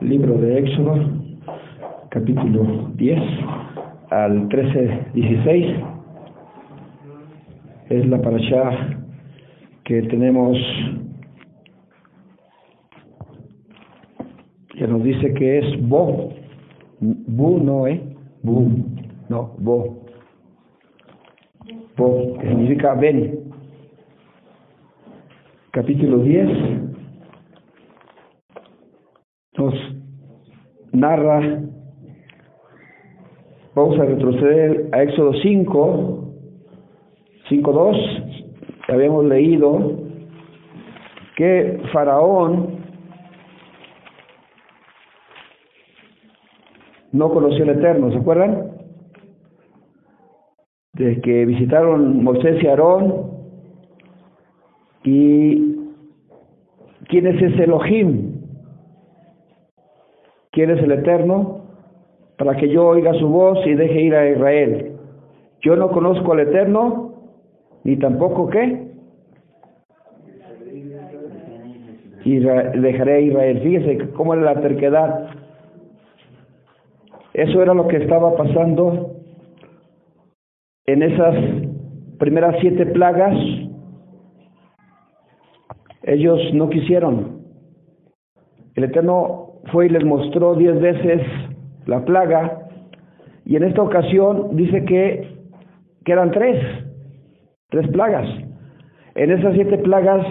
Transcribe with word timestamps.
Libro 0.00 0.38
de 0.38 0.58
Éxodo, 0.60 0.94
capítulo 2.08 2.90
10 2.94 3.20
al 4.08 4.48
13, 4.48 5.06
16. 5.12 5.76
Es 7.90 8.06
la 8.08 8.22
parasha 8.22 8.96
que 9.84 10.00
tenemos 10.04 10.56
que 14.70 14.88
nos 14.88 15.02
dice 15.04 15.34
que 15.34 15.58
es 15.58 15.86
Bo. 15.86 16.32
Bu 17.00 17.62
no, 17.62 17.86
¿eh? 17.86 18.00
Bu. 18.42 18.70
No, 19.28 19.54
Bo. 19.58 20.06
Bo, 21.98 22.38
que 22.38 22.48
significa 22.48 22.94
ven. 22.94 23.52
Capítulo 25.72 26.20
10 26.20 26.89
nos 29.56 29.74
narra, 30.92 31.40
vamos 33.74 33.98
a 33.98 34.04
retroceder 34.04 34.88
a 34.92 35.02
Éxodo 35.02 35.32
5, 35.34 36.34
5.2, 37.50 38.44
habíamos 38.88 39.24
leído 39.24 39.98
que 41.36 41.80
Faraón 41.92 42.80
no 47.12 47.30
conoció 47.30 47.64
el 47.64 47.70
Eterno, 47.70 48.12
¿se 48.12 48.18
acuerdan? 48.18 48.70
De 50.92 51.20
que 51.22 51.44
visitaron 51.46 52.22
Moisés 52.22 52.62
y 52.62 52.66
Aarón 52.66 53.30
y 55.04 55.76
¿quién 57.08 57.26
es 57.26 57.42
ese 57.42 57.64
Elohim? 57.64 58.29
¿Quién 60.52 60.70
es 60.70 60.82
el 60.82 60.92
Eterno? 60.92 61.60
Para 62.36 62.56
que 62.56 62.68
yo 62.68 62.88
oiga 62.88 63.14
su 63.14 63.28
voz 63.28 63.64
y 63.66 63.74
deje 63.74 64.00
ir 64.02 64.14
a 64.14 64.28
Israel. 64.28 64.96
Yo 65.62 65.76
no 65.76 65.90
conozco 65.90 66.32
al 66.32 66.40
Eterno, 66.40 67.14
ni 67.84 67.96
tampoco 67.96 68.48
qué. 68.48 68.90
Y 72.24 72.38
dejaré 72.38 73.12
a 73.12 73.20
Israel. 73.20 73.60
Fíjese 73.60 74.10
cómo 74.12 74.34
era 74.34 74.54
la 74.54 74.60
terquedad. 74.60 75.28
Eso 77.34 77.62
era 77.62 77.74
lo 77.74 77.86
que 77.86 77.98
estaba 77.98 78.36
pasando 78.36 79.16
en 80.86 81.02
esas 81.02 81.36
primeras 82.18 82.56
siete 82.60 82.86
plagas. 82.86 83.36
Ellos 86.02 86.40
no 86.54 86.68
quisieron. 86.70 87.40
El 88.74 88.84
Eterno 88.84 89.49
fue 89.72 89.86
y 89.86 89.88
les 89.90 90.04
mostró 90.04 90.54
diez 90.54 90.80
veces 90.80 91.22
la 91.86 92.04
plaga 92.04 92.70
y 93.44 93.56
en 93.56 93.64
esta 93.64 93.82
ocasión 93.82 94.56
dice 94.56 94.84
que, 94.84 95.28
que 96.04 96.12
eran 96.12 96.30
tres, 96.30 96.62
tres 97.68 97.88
plagas. 97.88 98.28
En 99.16 99.32
esas 99.32 99.54
siete 99.54 99.78
plagas 99.78 100.24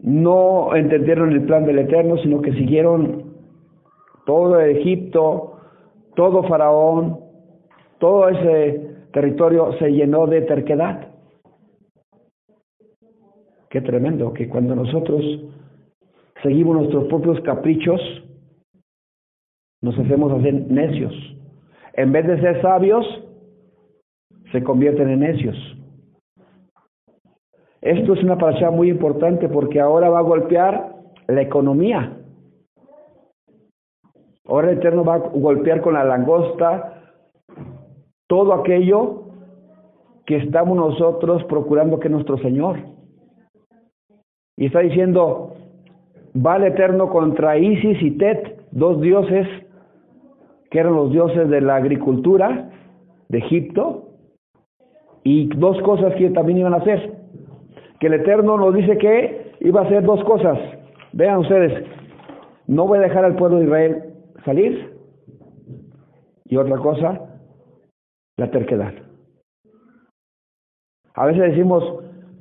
no 0.00 0.74
entendieron 0.74 1.32
el 1.32 1.44
plan 1.44 1.64
del 1.64 1.78
Eterno, 1.78 2.18
sino 2.18 2.42
que 2.42 2.52
siguieron 2.52 3.32
todo 4.26 4.60
Egipto, 4.60 5.60
todo 6.14 6.42
Faraón, 6.42 7.20
todo 7.98 8.28
ese 8.28 8.96
territorio 9.12 9.72
se 9.78 9.92
llenó 9.92 10.26
de 10.26 10.42
terquedad. 10.42 11.08
Qué 13.70 13.80
tremendo 13.80 14.34
que 14.34 14.48
cuando 14.48 14.74
nosotros 14.74 15.24
seguimos 16.42 16.76
nuestros 16.76 17.04
propios 17.04 17.40
caprichos, 17.40 18.00
nos 19.80 19.98
hacemos 19.98 20.32
hacer 20.32 20.54
necios. 20.70 21.12
En 21.94 22.12
vez 22.12 22.26
de 22.26 22.40
ser 22.40 22.62
sabios, 22.62 23.04
se 24.50 24.62
convierten 24.62 25.08
en 25.08 25.20
necios. 25.20 25.56
Esto 27.80 28.14
es 28.14 28.22
una 28.22 28.38
parasha 28.38 28.70
muy 28.70 28.90
importante 28.90 29.48
porque 29.48 29.80
ahora 29.80 30.08
va 30.08 30.20
a 30.20 30.22
golpear 30.22 30.94
la 31.26 31.42
economía. 31.42 32.16
Ahora 34.46 34.70
el 34.70 34.78
Eterno 34.78 35.04
va 35.04 35.14
a 35.16 35.18
golpear 35.18 35.80
con 35.80 35.94
la 35.94 36.04
langosta 36.04 37.02
todo 38.28 38.54
aquello 38.54 39.24
que 40.26 40.36
estamos 40.36 40.76
nosotros 40.76 41.44
procurando 41.44 41.98
que 41.98 42.08
nuestro 42.08 42.38
Señor. 42.38 42.78
Y 44.56 44.66
está 44.66 44.80
diciendo, 44.80 45.56
va 46.34 46.56
el 46.56 46.64
Eterno 46.64 47.08
contra 47.08 47.58
Isis 47.58 48.02
y 48.02 48.12
Tet, 48.12 48.66
dos 48.70 49.00
dioses 49.00 49.46
que 50.70 50.78
eran 50.78 50.94
los 50.94 51.12
dioses 51.12 51.48
de 51.50 51.60
la 51.60 51.76
agricultura 51.76 52.70
de 53.28 53.38
Egipto, 53.38 54.12
y 55.24 55.46
dos 55.56 55.80
cosas 55.82 56.14
que 56.16 56.30
también 56.30 56.58
iban 56.58 56.74
a 56.74 56.78
hacer. 56.78 57.12
Que 58.00 58.08
el 58.08 58.14
Eterno 58.14 58.56
nos 58.56 58.74
dice 58.74 58.98
que 58.98 59.52
iba 59.60 59.80
a 59.80 59.84
hacer 59.84 60.02
dos 60.02 60.22
cosas. 60.24 60.58
Vean 61.12 61.38
ustedes, 61.38 61.84
no 62.66 62.86
voy 62.86 62.98
a 62.98 63.02
dejar 63.02 63.24
al 63.24 63.36
pueblo 63.36 63.58
de 63.58 63.64
Israel 63.64 64.04
salir. 64.44 64.92
Y 66.46 66.56
otra 66.56 66.76
cosa, 66.78 67.20
la 68.36 68.50
terquedad. 68.50 68.92
A 71.14 71.26
veces 71.26 71.50
decimos, 71.50 71.84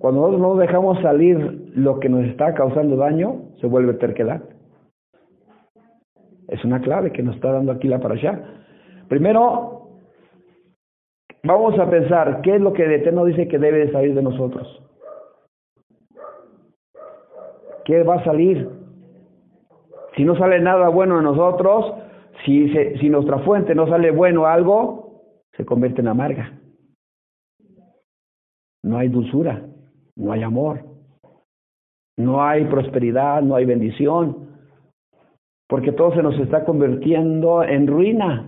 cuando 0.02 0.22
nosotros 0.22 0.42
no 0.42 0.56
dejamos 0.56 1.00
salir 1.04 1.72
lo 1.76 2.00
que 2.00 2.10
nos 2.10 2.26
está 2.26 2.56
causando 2.56 2.96
daño, 2.96 3.52
se 3.62 3.68
vuelve 3.68 3.94
terquedad. 3.94 4.42
Es 6.48 6.66
una 6.66 6.82
clave 6.82 7.12
que 7.12 7.22
nos 7.22 7.36
está 7.36 7.52
dando 7.52 7.72
aquí 7.72 7.88
la 7.88 8.00
parasha. 8.00 8.42
Primero, 9.08 10.00
vamos 11.44 11.78
a 11.78 11.88
pensar 11.88 12.42
qué 12.42 12.56
es 12.56 12.62
lo 12.62 12.74
que 12.74 12.86
el 12.86 12.94
Eterno 12.94 13.26
dice 13.26 13.48
que 13.48 13.60
debe 13.60 13.86
de 13.86 13.92
salir 13.92 14.16
de 14.16 14.24
nosotros. 14.24 14.82
¿Qué 17.86 18.02
va 18.02 18.16
a 18.16 18.24
salir? 18.24 18.68
Si 20.16 20.24
no 20.24 20.36
sale 20.36 20.60
nada 20.62 20.90
bueno 20.90 21.18
de 21.18 21.24
nosotros, 21.24 21.94
si, 22.44 22.74
se, 22.74 22.98
si 22.98 23.08
nuestra 23.08 23.38
fuente 23.40 23.76
no 23.76 23.88
sale 23.88 24.10
bueno 24.10 24.48
algo, 24.48 25.22
se 25.56 25.64
convierte 25.64 26.02
en 26.02 26.08
amarga. 26.08 26.60
No 28.84 28.98
hay 28.98 29.10
dulzura, 29.10 29.68
no 30.22 30.32
hay 30.32 30.44
amor, 30.44 30.86
no 32.18 32.44
hay 32.44 32.66
prosperidad, 32.66 33.42
no 33.42 33.56
hay 33.56 33.66
bendición, 33.66 34.52
porque 35.68 35.92
todo 35.92 36.14
se 36.14 36.22
nos 36.22 36.38
está 36.40 36.64
convirtiendo 36.64 37.64
en 37.64 37.88
ruina. 37.88 38.48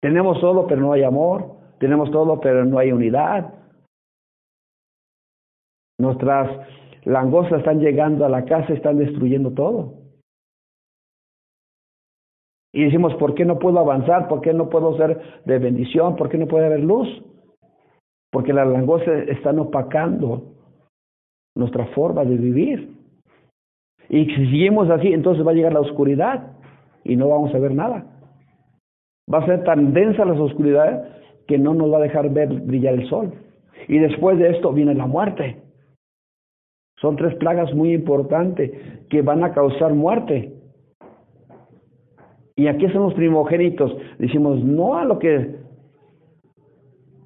Tenemos 0.00 0.40
todo, 0.40 0.66
pero 0.66 0.80
no 0.80 0.92
hay 0.92 1.02
amor, 1.02 1.56
tenemos 1.80 2.10
todo, 2.12 2.40
pero 2.40 2.64
no 2.64 2.78
hay 2.78 2.92
unidad. 2.92 3.52
Nuestras 5.98 6.68
langostas 7.04 7.58
están 7.58 7.80
llegando 7.80 8.24
a 8.24 8.28
la 8.28 8.44
casa, 8.44 8.72
están 8.72 8.98
destruyendo 8.98 9.52
todo. 9.52 9.94
Y 12.72 12.84
decimos, 12.84 13.14
¿por 13.16 13.34
qué 13.34 13.44
no 13.44 13.58
puedo 13.58 13.80
avanzar? 13.80 14.28
¿Por 14.28 14.40
qué 14.40 14.54
no 14.54 14.70
puedo 14.70 14.96
ser 14.96 15.42
de 15.44 15.58
bendición? 15.58 16.16
¿Por 16.16 16.28
qué 16.28 16.38
no 16.38 16.46
puede 16.46 16.66
haber 16.66 16.80
luz? 16.80 17.08
Porque 18.32 18.52
las 18.52 18.66
langostas 18.66 19.28
están 19.28 19.58
opacando 19.58 20.42
nuestra 21.54 21.86
forma 21.88 22.24
de 22.24 22.36
vivir. 22.36 22.96
Y 24.08 24.24
si 24.24 24.46
seguimos 24.46 24.90
así, 24.90 25.12
entonces 25.12 25.46
va 25.46 25.50
a 25.50 25.54
llegar 25.54 25.74
la 25.74 25.80
oscuridad 25.80 26.52
y 27.04 27.14
no 27.16 27.28
vamos 27.28 27.54
a 27.54 27.58
ver 27.58 27.74
nada. 27.74 28.06
Va 29.32 29.38
a 29.38 29.46
ser 29.46 29.62
tan 29.64 29.92
densa 29.92 30.24
la 30.24 30.32
oscuridad 30.32 31.04
que 31.46 31.58
no 31.58 31.74
nos 31.74 31.92
va 31.92 31.98
a 31.98 32.02
dejar 32.02 32.30
ver 32.30 32.48
brillar 32.48 32.94
el 32.94 33.08
sol. 33.08 33.32
Y 33.88 33.98
después 33.98 34.38
de 34.38 34.50
esto 34.50 34.72
viene 34.72 34.94
la 34.94 35.06
muerte. 35.06 35.62
Son 37.00 37.16
tres 37.16 37.34
plagas 37.34 37.74
muy 37.74 37.92
importantes 37.92 38.70
que 39.10 39.22
van 39.22 39.44
a 39.44 39.52
causar 39.52 39.92
muerte. 39.92 40.54
Y 42.56 42.68
aquí 42.68 42.88
son 42.88 43.02
los 43.02 43.14
primogénitos. 43.14 43.92
Decimos 44.18 44.62
no 44.62 44.96
a 44.96 45.04
lo 45.04 45.18
que 45.18 45.56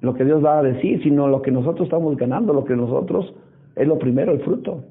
lo 0.01 0.13
que 0.13 0.25
Dios 0.25 0.43
va 0.43 0.59
a 0.59 0.63
decir, 0.63 1.01
sino 1.03 1.27
lo 1.27 1.41
que 1.41 1.51
nosotros 1.51 1.87
estamos 1.87 2.15
ganando, 2.17 2.53
lo 2.53 2.65
que 2.65 2.75
nosotros 2.75 3.33
es 3.75 3.87
lo 3.87 3.97
primero, 3.97 4.31
el 4.31 4.39
fruto. 4.41 4.83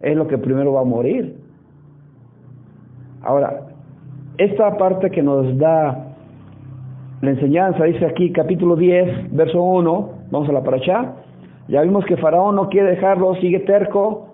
Es 0.00 0.16
lo 0.16 0.26
que 0.26 0.38
primero 0.38 0.72
va 0.72 0.80
a 0.80 0.84
morir. 0.84 1.36
Ahora, 3.22 3.68
esta 4.38 4.76
parte 4.78 5.10
que 5.10 5.22
nos 5.22 5.58
da 5.58 6.14
la 7.20 7.30
enseñanza, 7.30 7.84
dice 7.84 8.06
aquí 8.06 8.32
capítulo 8.32 8.76
10, 8.76 9.34
verso 9.34 9.62
1, 9.62 10.10
vamos 10.30 10.48
a 10.48 10.52
la 10.52 10.62
para. 10.62 10.78
Ya 11.68 11.82
vimos 11.82 12.04
que 12.06 12.16
Faraón 12.16 12.56
no 12.56 12.68
quiere 12.68 12.90
dejarlo, 12.90 13.34
sigue 13.36 13.60
terco, 13.60 14.28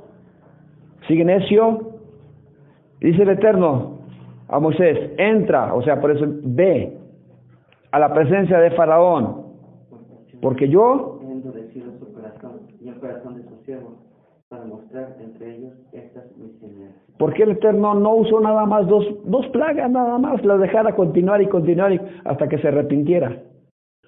sigue 1.09 1.25
necio. 1.25 1.91
Dice 3.01 3.23
el 3.23 3.31
Eterno 3.31 3.99
a 4.49 4.61
Moisés, 4.61 5.11
entra, 5.19 5.75
o 5.75 5.83
sea, 5.83 6.01
por 6.01 6.13
eso 6.13 6.25
ve 6.45 6.96
a 7.97 7.99
la 7.99 8.13
presencia 8.13 8.59
de 8.59 8.71
Faraón, 8.73 9.55
porque 10.43 10.69
yo 10.69 11.19
su 11.99 12.13
corazón 12.13 12.61
y 12.79 12.89
el 12.89 13.01
corazón 13.01 13.37
de 13.37 13.49
sus 13.49 13.59
siervos 13.65 13.95
para 14.51 14.65
mostrar 14.67 15.17
entre 15.19 15.57
ellos 15.57 15.73
estas 15.93 16.25
misiones. 16.37 16.93
porque 17.19 17.45
el 17.45 17.53
Eterno 17.53 17.95
no 17.95 18.17
usó 18.17 18.39
nada 18.41 18.67
más 18.67 18.87
dos, 18.87 19.07
dos 19.25 19.47
plagas, 19.49 19.91
nada 19.91 20.19
más, 20.19 20.45
las 20.45 20.61
dejara 20.61 20.95
continuar 20.95 21.41
y 21.41 21.49
continuar 21.49 21.95
y- 21.95 22.01
hasta 22.27 22.47
que 22.47 22.59
se 22.59 22.69
arrepintiera. 22.69 23.43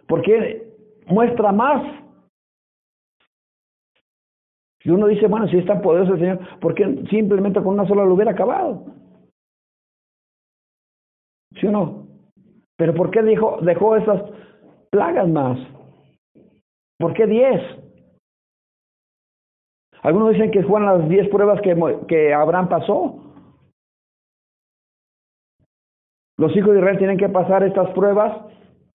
Porque 0.07 0.71
muestra 1.07 1.51
más. 1.51 1.83
Y 4.85 4.91
uno 4.91 5.07
dice, 5.07 5.27
bueno, 5.29 5.49
si 5.49 5.57
es 5.57 5.65
tan 5.67 5.81
poderoso 5.81 6.13
el 6.13 6.21
Señor, 6.21 6.39
¿por 6.61 6.75
qué 6.75 7.05
simplemente 7.09 7.63
con 7.63 7.69
una 7.73 7.89
sola 7.89 8.05
lo 8.05 8.13
hubiera 8.13 8.33
acabado? 8.33 8.85
¿Sí 11.59 11.67
o 11.67 11.73
no? 11.73 12.08
Pero 12.79 12.95
¿por 12.95 13.11
qué 13.11 13.23
dejó, 13.23 13.59
dejó 13.61 13.97
esas 13.97 14.23
plagas 14.91 15.29
más? 15.29 15.59
¿Por 16.99 17.13
qué 17.13 17.27
diez? 17.27 17.61
Algunos 20.03 20.33
dicen 20.33 20.53
que 20.53 20.63
fueron 20.63 20.87
las 20.87 21.09
diez 21.09 21.29
pruebas 21.29 21.61
que, 21.61 21.77
que 22.07 22.33
Abraham 22.33 22.69
pasó. 22.69 23.17
Los 26.39 26.57
hijos 26.57 26.73
de 26.73 26.79
Israel 26.79 26.99
tienen 26.99 27.19
que 27.19 27.29
pasar 27.29 27.65
estas 27.65 27.91
pruebas 27.91 28.47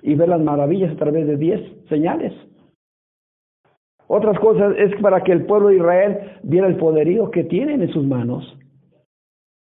y 0.02 0.16
ver 0.16 0.30
las 0.30 0.40
maravillas 0.40 0.94
a 0.94 0.98
través 0.98 1.28
de 1.28 1.36
diez 1.36 1.62
señales. 1.90 2.34
Otras 4.08 4.40
cosas 4.40 4.76
es 4.78 4.96
para 5.02 5.24
que 5.24 5.34
el 5.34 5.46
pueblo 5.46 5.70
de 5.70 5.76
Israel 5.76 6.40
viera 6.44 6.68
el 6.68 6.78
poderío 6.78 7.32
que 7.32 7.44
tienen 7.44 7.82
en 7.82 7.92
sus 7.92 8.06
manos, 8.06 8.58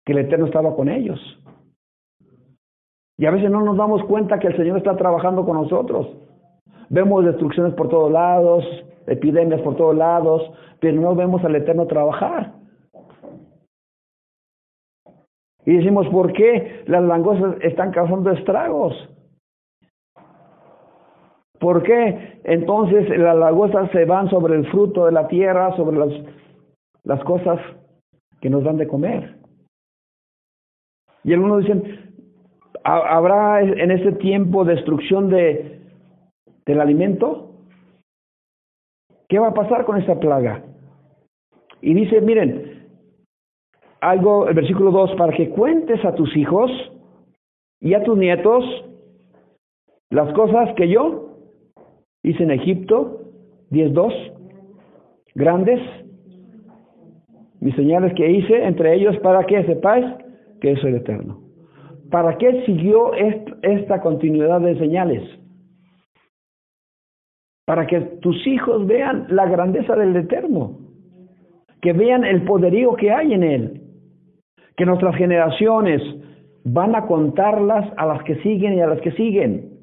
que 0.05 0.13
el 0.13 0.19
Eterno 0.19 0.45
estaba 0.45 0.73
con 0.73 0.87
ellos. 0.87 1.19
Y 3.17 3.25
a 3.25 3.31
veces 3.31 3.49
no 3.49 3.61
nos 3.61 3.77
damos 3.77 4.03
cuenta 4.05 4.39
que 4.39 4.47
el 4.47 4.57
Señor 4.57 4.77
está 4.77 4.95
trabajando 4.97 5.45
con 5.45 5.55
nosotros. 5.57 6.07
Vemos 6.89 7.25
destrucciones 7.25 7.73
por 7.73 7.89
todos 7.89 8.11
lados, 8.11 8.63
epidemias 9.07 9.61
por 9.61 9.75
todos 9.75 9.95
lados, 9.95 10.41
pero 10.79 10.99
no 10.99 11.15
vemos 11.15 11.43
al 11.43 11.55
Eterno 11.55 11.87
trabajar. 11.87 12.53
Y 15.65 15.77
decimos, 15.77 16.07
¿por 16.09 16.31
qué 16.33 16.83
las 16.87 17.03
langostas 17.03 17.55
están 17.61 17.91
causando 17.91 18.31
estragos? 18.31 18.93
¿Por 21.59 21.81
qué 21.83 22.41
entonces 22.43 23.09
las 23.17 23.35
langostas 23.35 23.89
se 23.91 24.05
van 24.05 24.29
sobre 24.29 24.55
el 24.55 24.69
fruto 24.69 25.05
de 25.05 25.11
la 25.13 25.27
tierra, 25.27 25.75
sobre 25.75 25.97
las, 25.97 26.09
las 27.03 27.23
cosas 27.23 27.59
que 28.41 28.49
nos 28.49 28.63
dan 28.63 28.77
de 28.77 28.87
comer? 28.87 29.37
Y 31.23 31.33
algunos 31.33 31.61
dicen, 31.61 32.04
¿ha- 32.04 32.04
¿habrá 32.85 33.61
en 33.61 33.91
ese 33.91 34.11
tiempo 34.13 34.63
destrucción 34.63 35.29
de, 35.29 35.79
del 36.65 36.79
alimento? 36.79 37.51
¿Qué 39.27 39.39
va 39.39 39.47
a 39.47 39.53
pasar 39.53 39.85
con 39.85 39.97
esta 39.97 40.19
plaga? 40.19 40.63
Y 41.81 41.93
dice, 41.95 42.21
miren, 42.21 42.87
algo, 44.01 44.47
el 44.47 44.53
versículo 44.53 44.91
2, 44.91 45.15
para 45.17 45.35
que 45.35 45.49
cuentes 45.49 46.03
a 46.05 46.13
tus 46.13 46.35
hijos 46.37 46.71
y 47.81 47.95
a 47.95 48.03
tus 48.03 48.17
nietos 48.17 48.63
las 50.11 50.31
cosas 50.33 50.73
que 50.75 50.87
yo 50.87 51.39
hice 52.21 52.43
en 52.43 52.51
Egipto, 52.51 53.21
10.2, 53.71 54.13
grandes, 55.33 55.81
mis 57.59 57.75
señales 57.75 58.13
que 58.13 58.29
hice 58.29 58.63
entre 58.63 58.93
ellos 58.93 59.17
para 59.19 59.43
que 59.45 59.65
sepáis 59.65 60.05
que 60.61 60.75
soy 60.77 60.91
el 60.91 60.97
Eterno. 60.97 61.44
¿Para 62.11 62.37
qué 62.37 62.65
siguió 62.65 63.13
est- 63.13 63.49
esta 63.63 64.01
continuidad 64.01 64.61
de 64.61 64.77
señales? 64.77 65.23
Para 67.65 67.87
que 67.87 67.99
tus 68.21 68.45
hijos 68.45 68.85
vean 68.85 69.25
la 69.29 69.45
grandeza 69.47 69.95
del 69.95 70.15
Eterno, 70.15 70.77
que 71.81 71.93
vean 71.93 72.23
el 72.23 72.43
poderío 72.43 72.95
que 72.95 73.11
hay 73.11 73.33
en 73.33 73.43
Él, 73.43 73.81
que 74.77 74.85
nuestras 74.85 75.15
generaciones 75.15 76.01
van 76.63 76.95
a 76.95 77.07
contarlas 77.07 77.91
a 77.97 78.05
las 78.05 78.23
que 78.23 78.35
siguen 78.43 78.73
y 78.73 78.81
a 78.81 78.87
las 78.87 79.01
que 79.01 79.11
siguen. 79.13 79.79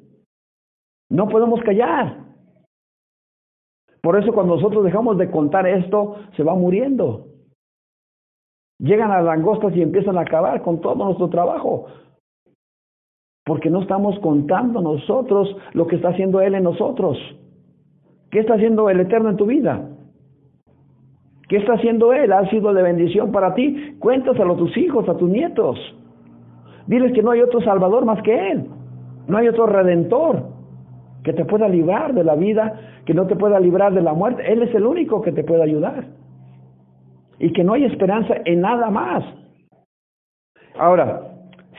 No 1.09 1.27
podemos 1.27 1.61
callar. 1.61 2.23
Por 4.01 4.17
eso 4.21 4.33
cuando 4.33 4.55
nosotros 4.55 4.83
dejamos 4.83 5.17
de 5.17 5.29
contar 5.31 5.67
esto, 5.67 6.17
se 6.35 6.43
va 6.43 6.55
muriendo. 6.55 7.27
Llegan 8.79 9.11
a 9.11 9.21
langostas 9.21 9.75
y 9.75 9.81
empiezan 9.81 10.17
a 10.17 10.21
acabar 10.21 10.61
con 10.61 10.81
todo 10.81 10.95
nuestro 10.95 11.29
trabajo. 11.29 11.87
Porque 13.45 13.69
no 13.69 13.81
estamos 13.81 14.17
contando 14.19 14.81
nosotros 14.81 15.55
lo 15.73 15.87
que 15.87 15.97
está 15.97 16.09
haciendo 16.09 16.41
Él 16.41 16.55
en 16.55 16.63
nosotros. 16.63 17.17
¿Qué 18.31 18.39
está 18.39 18.55
haciendo 18.55 18.89
el 18.89 19.01
Eterno 19.01 19.29
en 19.29 19.37
tu 19.37 19.45
vida? 19.45 19.89
¿Qué 21.49 21.57
está 21.57 21.73
haciendo 21.73 22.13
Él? 22.13 22.31
¿Ha 22.31 22.49
sido 22.49 22.73
de 22.73 22.81
bendición 22.81 23.31
para 23.31 23.53
ti? 23.53 23.95
Cuéntaselo 23.99 24.53
a 24.53 24.57
tus 24.57 24.75
hijos, 24.77 25.07
a 25.09 25.17
tus 25.17 25.29
nietos. 25.29 25.77
Diles 26.87 27.13
que 27.13 27.21
no 27.21 27.31
hay 27.31 27.41
otro 27.41 27.61
Salvador 27.61 28.05
más 28.05 28.21
que 28.23 28.51
Él. 28.51 28.65
No 29.27 29.37
hay 29.37 29.47
otro 29.47 29.67
Redentor 29.67 30.47
que 31.23 31.33
te 31.33 31.45
pueda 31.45 31.67
librar 31.67 32.13
de 32.13 32.23
la 32.23 32.35
vida, 32.35 32.79
que 33.05 33.13
no 33.13 33.27
te 33.27 33.35
pueda 33.35 33.59
librar 33.59 33.93
de 33.93 34.01
la 34.01 34.13
muerte. 34.13 34.43
Él 34.51 34.63
es 34.63 34.73
el 34.75 34.85
único 34.85 35.21
que 35.21 35.31
te 35.31 35.43
puede 35.43 35.63
ayudar. 35.63 36.05
Y 37.39 37.51
que 37.53 37.63
no 37.63 37.73
hay 37.73 37.85
esperanza 37.85 38.35
en 38.45 38.61
nada 38.61 38.89
más. 38.89 39.23
Ahora, 40.77 41.32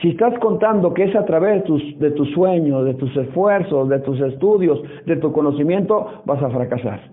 si 0.05 0.11
estás 0.11 0.37
contando 0.37 0.93
que 0.93 1.05
es 1.05 1.15
a 1.15 1.25
través 1.25 1.55
de 1.55 1.61
tus, 1.61 1.99
de 1.99 2.11
tus 2.11 2.29
sueños, 2.29 2.85
de 2.85 2.93
tus 2.93 3.17
esfuerzos, 3.17 3.89
de 3.89 3.97
tus 4.01 4.21
estudios, 4.21 4.79
de 5.03 5.15
tu 5.15 5.31
conocimiento, 5.31 6.21
vas 6.25 6.43
a 6.43 6.49
fracasar. 6.51 7.09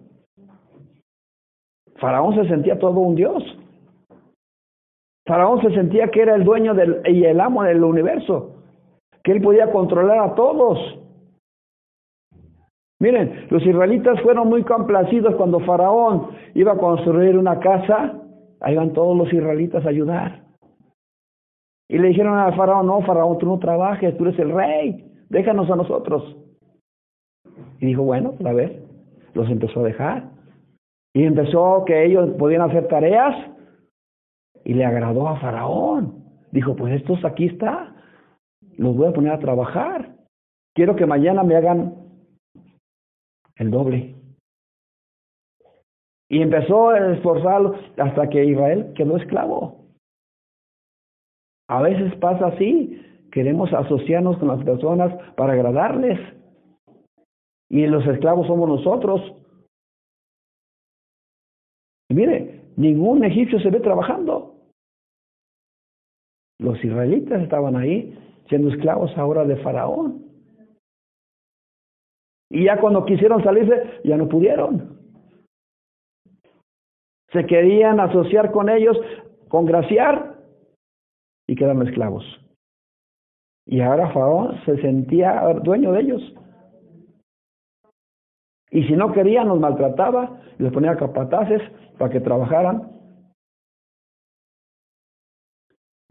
Faraón 1.97 2.35
se 2.35 2.47
sentía 2.49 2.79
todo 2.79 3.00
un 3.00 3.15
dios. 3.15 3.43
Faraón 5.27 5.62
se 5.62 5.71
sentía 5.71 6.09
que 6.09 6.21
era 6.21 6.35
el 6.35 6.44
dueño 6.44 6.75
del, 6.75 7.01
y 7.06 7.25
el 7.25 7.41
amo 7.41 7.63
del 7.63 7.82
universo, 7.82 8.56
que 9.25 9.32
él 9.32 9.41
podía 9.41 9.72
controlar 9.72 10.19
a 10.19 10.34
todos. 10.34 10.79
Miren, 13.01 13.46
los 13.49 13.65
israelitas 13.65 14.20
fueron 14.20 14.51
muy 14.51 14.65
complacidos 14.65 15.34
cuando 15.37 15.61
Faraón 15.61 16.29
iba 16.53 16.72
a 16.72 16.77
construir 16.77 17.39
una 17.39 17.58
casa, 17.58 18.20
ahí 18.61 18.77
van 18.77 18.93
todos 18.93 19.17
los 19.17 19.32
israelitas 19.32 19.82
a 19.87 19.89
ayudar. 19.89 20.43
Y 21.93 21.99
le 21.99 22.08
dijeron 22.08 22.39
al 22.39 22.56
Faraón, 22.56 22.87
no, 22.87 23.03
Faraón, 23.03 23.37
tú 23.37 23.44
no 23.44 23.58
trabajes, 23.58 24.17
tú 24.17 24.25
eres 24.25 24.39
el 24.39 24.51
rey, 24.51 25.13
déjanos 25.29 25.70
a 25.70 25.77
nosotros. 25.77 26.39
Y 27.81 27.84
dijo, 27.84 28.03
bueno, 28.03 28.32
a 28.43 28.53
ver, 28.55 28.81
los 29.34 29.46
empezó 29.51 29.81
a 29.81 29.89
dejar. 29.89 30.31
Y 31.13 31.25
empezó 31.25 31.84
que 31.84 32.06
ellos 32.06 32.31
podían 32.39 32.63
hacer 32.63 32.89
tareas 32.89 33.37
y 34.65 34.72
le 34.72 34.87
agradó 34.87 35.29
a 35.29 35.39
Faraón. 35.39 36.25
Dijo, 36.51 36.75
pues 36.75 36.94
estos 36.94 37.22
aquí 37.27 37.44
está, 37.44 37.94
los 38.79 38.96
voy 38.96 39.08
a 39.08 39.13
poner 39.13 39.32
a 39.32 39.39
trabajar. 39.39 40.15
Quiero 40.75 40.96
que 40.96 41.05
mañana 41.05 41.43
me 41.43 41.56
hagan 41.56 41.94
el 43.56 43.70
doble. 43.70 44.15
Y 46.31 46.41
empezó 46.41 46.89
a 46.89 47.13
esforzarlo 47.13 47.75
hasta 47.99 48.31
que 48.31 48.46
Israel 48.46 48.94
quedó 48.96 49.19
esclavo. 49.19 49.81
A 51.69 51.83
veces 51.83 52.15
pasa 52.17 52.49
así, 52.49 53.01
queremos 53.31 53.73
asociarnos 53.73 54.39
con 54.39 54.49
las 54.49 54.63
personas 54.65 55.13
para 55.37 55.55
agradarles. 55.55 56.19
Y 57.71 57.87
los 57.87 58.07
esclavos 58.07 58.47
somos 58.47 58.69
nosotros. 58.69 59.21
Mire, 62.11 62.61
ningún 62.77 63.25
egipcio 63.25 63.59
se 63.61 63.71
ve 63.71 63.81
trabajando. 63.81 64.57
Los 66.59 66.83
israelitas 66.85 67.43
estaban 67.43 67.77
ahí 67.77 68.17
siendo 68.49 68.69
esclavos 68.69 69.17
ahora 69.17 69.45
de 69.45 69.57
Faraón. 69.57 70.27
Y 72.51 72.65
ya 72.65 72.79
cuando 72.79 73.07
quisieron 73.07 73.43
salirse, 73.43 74.01
ya 74.05 74.19
no 74.19 74.29
pudieron. 74.29 74.99
Se 77.33 77.47
querían 77.47 77.99
asociar 77.99 78.53
con 78.53 78.69
ellos, 78.69 78.99
congraciar 79.49 80.31
y 81.46 81.55
quedaron 81.55 81.87
esclavos. 81.87 82.25
Y 83.67 83.81
ahora 83.81 84.13
Faraón 84.13 84.61
se 84.65 84.81
sentía 84.81 85.43
dueño 85.63 85.93
de 85.93 86.01
ellos. 86.01 86.34
Y 88.70 88.84
si 88.84 88.94
no 88.94 89.13
querían, 89.13 89.49
los 89.49 89.61
maltrataba, 89.61 90.41
les 90.58 90.72
ponía 90.72 90.96
capataces 90.96 91.61
para 91.99 92.11
que 92.11 92.20
trabajaran. 92.20 92.93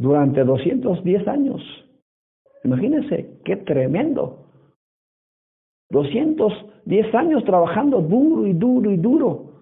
durante 0.02 0.44
210 0.44 1.28
años. 1.28 1.62
Imagínense, 2.64 3.40
qué 3.46 3.56
tremendo. 3.58 4.48
210 5.92 7.14
años 7.14 7.46
trabajando 7.46 8.02
duro 8.02 8.48
y 8.48 8.54
duro 8.54 8.92
y 8.92 8.98
duro. 8.98 9.61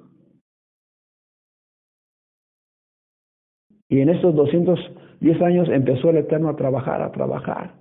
Y 3.90 4.02
en 4.02 4.10
estos 4.10 4.36
210 4.36 5.42
años 5.42 5.68
empezó 5.70 6.12
el 6.12 6.18
Eterno 6.18 6.50
a 6.50 6.56
trabajar, 6.56 7.02
a 7.02 7.12
trabajar, 7.12 7.74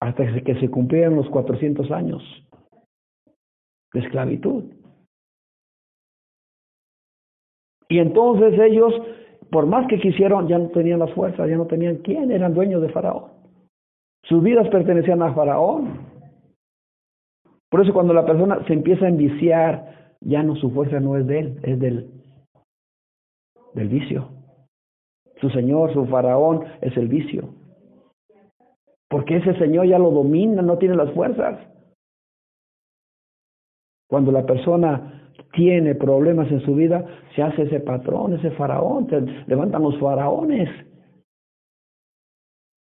hasta 0.00 0.42
que 0.42 0.60
se 0.60 0.70
cumplieron 0.70 1.16
los 1.16 1.28
400 1.30 1.90
años 1.90 2.22
de 3.94 4.00
esclavitud. 4.00 4.64
Y 7.88 7.98
entonces 7.98 8.58
ellos, 8.60 8.92
por 9.50 9.64
más 9.66 9.86
que 9.88 9.98
quisieron, 9.98 10.46
ya 10.46 10.58
no 10.58 10.68
tenían 10.68 10.98
las 10.98 11.12
fuerzas, 11.14 11.48
ya 11.48 11.56
no 11.56 11.66
tenían 11.66 11.96
quién, 11.96 12.30
eran 12.30 12.52
dueños 12.52 12.82
de 12.82 12.90
Faraón. 12.90 13.32
Sus 14.24 14.42
vidas 14.42 14.68
pertenecían 14.68 15.22
a 15.22 15.32
Faraón. 15.32 16.06
Por 17.70 17.82
eso 17.82 17.94
cuando 17.94 18.12
la 18.12 18.26
persona 18.26 18.62
se 18.66 18.74
empieza 18.74 19.06
a 19.06 19.08
enviciar, 19.08 20.16
ya 20.20 20.42
no 20.42 20.56
su 20.56 20.70
fuerza 20.70 21.00
no 21.00 21.16
es 21.16 21.26
de 21.26 21.38
él, 21.38 21.60
es 21.62 21.78
del, 21.80 22.10
del 23.72 23.88
vicio. 23.88 24.28
Su 25.40 25.50
señor, 25.50 25.92
su 25.92 26.06
faraón 26.06 26.64
es 26.80 26.96
el 26.96 27.08
vicio. 27.08 27.48
Porque 29.08 29.36
ese 29.36 29.54
señor 29.54 29.86
ya 29.86 29.98
lo 29.98 30.10
domina, 30.10 30.62
no 30.62 30.78
tiene 30.78 30.96
las 30.96 31.12
fuerzas. 31.12 31.58
Cuando 34.08 34.32
la 34.32 34.44
persona 34.44 35.32
tiene 35.52 35.94
problemas 35.94 36.50
en 36.50 36.60
su 36.60 36.74
vida, 36.74 37.04
se 37.34 37.42
hace 37.42 37.62
ese 37.62 37.80
patrón, 37.80 38.34
ese 38.34 38.50
faraón, 38.52 39.08
se 39.08 39.20
levantan 39.46 39.82
los 39.82 39.98
faraones. 39.98 40.68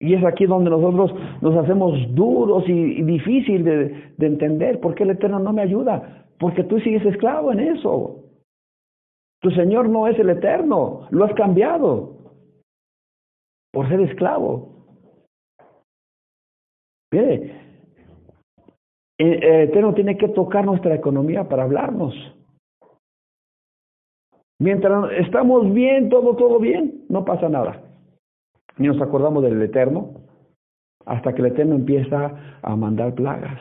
Y 0.00 0.14
es 0.14 0.24
aquí 0.24 0.46
donde 0.46 0.70
nosotros 0.70 1.14
nos 1.40 1.56
hacemos 1.56 1.94
duros 2.14 2.68
y, 2.68 2.72
y 2.72 3.02
difícil 3.02 3.64
de, 3.64 4.12
de 4.16 4.26
entender 4.26 4.80
por 4.80 4.94
qué 4.94 5.04
el 5.04 5.10
Eterno 5.10 5.38
no 5.38 5.52
me 5.52 5.62
ayuda. 5.62 6.26
Porque 6.38 6.64
tú 6.64 6.78
sigues 6.80 7.04
esclavo 7.04 7.52
en 7.52 7.60
eso. 7.60 8.20
Tu 9.40 9.50
Señor 9.50 9.88
no 9.88 10.06
es 10.08 10.18
el 10.18 10.30
Eterno, 10.30 11.06
lo 11.10 11.24
has 11.24 11.34
cambiado 11.34 12.13
por 13.74 13.88
ser 13.88 14.00
esclavo. 14.00 14.86
Mire, 17.12 17.60
el 19.18 19.68
Eterno 19.68 19.92
tiene 19.92 20.16
que 20.16 20.28
tocar 20.28 20.64
nuestra 20.64 20.94
economía 20.94 21.48
para 21.48 21.64
hablarnos. 21.64 22.14
Mientras 24.58 25.12
estamos 25.12 25.72
bien, 25.74 26.08
todo, 26.08 26.36
todo 26.36 26.58
bien, 26.58 27.04
no 27.08 27.24
pasa 27.24 27.48
nada 27.48 27.84
ni 28.76 28.88
nos 28.88 29.00
acordamos 29.00 29.42
del 29.42 29.60
Eterno, 29.62 30.14
hasta 31.06 31.32
que 31.34 31.42
el 31.42 31.48
Eterno 31.48 31.74
empieza 31.76 32.58
a 32.62 32.76
mandar 32.76 33.14
plagas. 33.14 33.60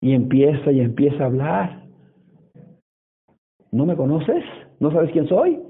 Y 0.00 0.12
empieza 0.12 0.70
y 0.70 0.80
empieza 0.80 1.24
a 1.24 1.26
hablar. 1.26 1.82
¿No 3.72 3.86
me 3.86 3.96
conoces? 3.96 4.44
¿No 4.78 4.90
sabes 4.92 5.10
quién 5.10 5.26
soy? 5.26 5.60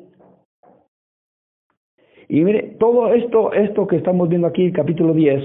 Y 2.29 2.43
mire, 2.43 2.77
todo 2.81 3.13
esto, 3.15 3.53
esto 3.53 3.87
que 3.87 3.97
estamos 3.97 4.29
viendo 4.29 4.47
aquí, 4.47 4.73
capítulo 4.73 5.15
10, 5.15 5.43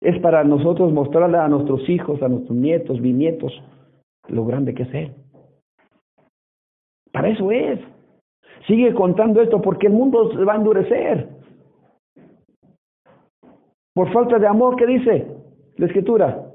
es 0.00 0.18
para 0.20 0.42
nosotros 0.44 0.92
mostrarle 0.92 1.38
a 1.38 1.48
nuestros 1.48 1.86
hijos, 1.88 2.22
a 2.22 2.28
nuestros 2.28 2.56
nietos, 2.56 3.00
bisnietos, 3.00 3.52
lo 4.28 4.46
grande 4.46 4.74
que 4.74 4.84
es 4.84 4.94
Él. 4.94 5.12
Para 7.12 7.28
eso 7.28 7.50
es. 7.50 7.80
Sigue 8.66 8.94
contando 8.94 9.42
esto 9.42 9.60
porque 9.60 9.88
el 9.88 9.92
mundo 9.92 10.32
se 10.32 10.44
va 10.44 10.54
a 10.54 10.56
endurecer. 10.56 11.28
Por 13.94 14.12
falta 14.12 14.38
de 14.38 14.46
amor, 14.46 14.76
¿qué 14.76 14.86
dice 14.86 15.26
la 15.76 15.86
escritura? 15.86 16.46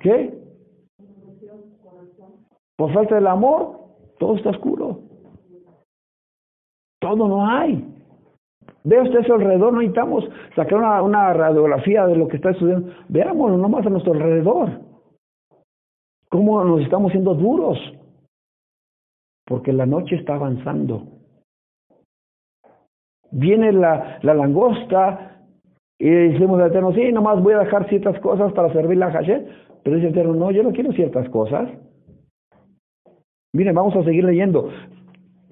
¿Qué? 0.00 0.38
Por 2.76 2.92
falta 2.92 3.14
del 3.14 3.26
amor, 3.26 3.80
todo 4.18 4.36
está 4.36 4.50
oscuro. 4.50 5.03
Todo 7.04 7.28
no 7.28 7.46
hay. 7.46 7.86
Ve 8.82 8.98
usted 8.98 9.18
a 9.18 9.24
su 9.24 9.34
alrededor, 9.34 9.74
no 9.74 9.80
necesitamos 9.80 10.24
sacar 10.56 11.02
una, 11.02 11.34
radiografía 11.34 12.06
de 12.06 12.16
lo 12.16 12.28
que 12.28 12.36
está 12.36 12.52
estudiando. 12.52 12.94
Veámoslo 13.10 13.58
nomás 13.58 13.86
a 13.86 13.90
nuestro 13.90 14.14
alrededor. 14.14 14.70
Cómo 16.30 16.64
nos 16.64 16.80
estamos 16.80 17.12
siendo 17.12 17.34
duros 17.34 17.78
porque 19.46 19.74
la 19.74 19.84
noche 19.84 20.16
está 20.16 20.36
avanzando. 20.36 21.02
Viene 23.30 23.70
la, 23.72 24.18
la 24.22 24.32
langosta 24.32 25.42
y 25.98 26.08
decimos 26.08 26.58
al 26.58 26.70
Eterno, 26.70 26.94
sí, 26.94 27.12
nomás 27.12 27.42
voy 27.42 27.52
a 27.52 27.58
dejar 27.58 27.86
ciertas 27.90 28.18
cosas 28.20 28.50
para 28.54 28.72
servir 28.72 28.96
la 28.96 29.10
Hashem, 29.10 29.44
pero 29.82 29.96
dice 29.96 30.08
el 30.08 30.14
Eterno, 30.14 30.32
no, 30.32 30.50
yo 30.52 30.62
no 30.62 30.72
quiero 30.72 30.90
ciertas 30.92 31.28
cosas. 31.28 31.68
Miren, 33.52 33.74
vamos 33.74 33.94
a 33.94 34.04
seguir 34.04 34.24
leyendo. 34.24 34.70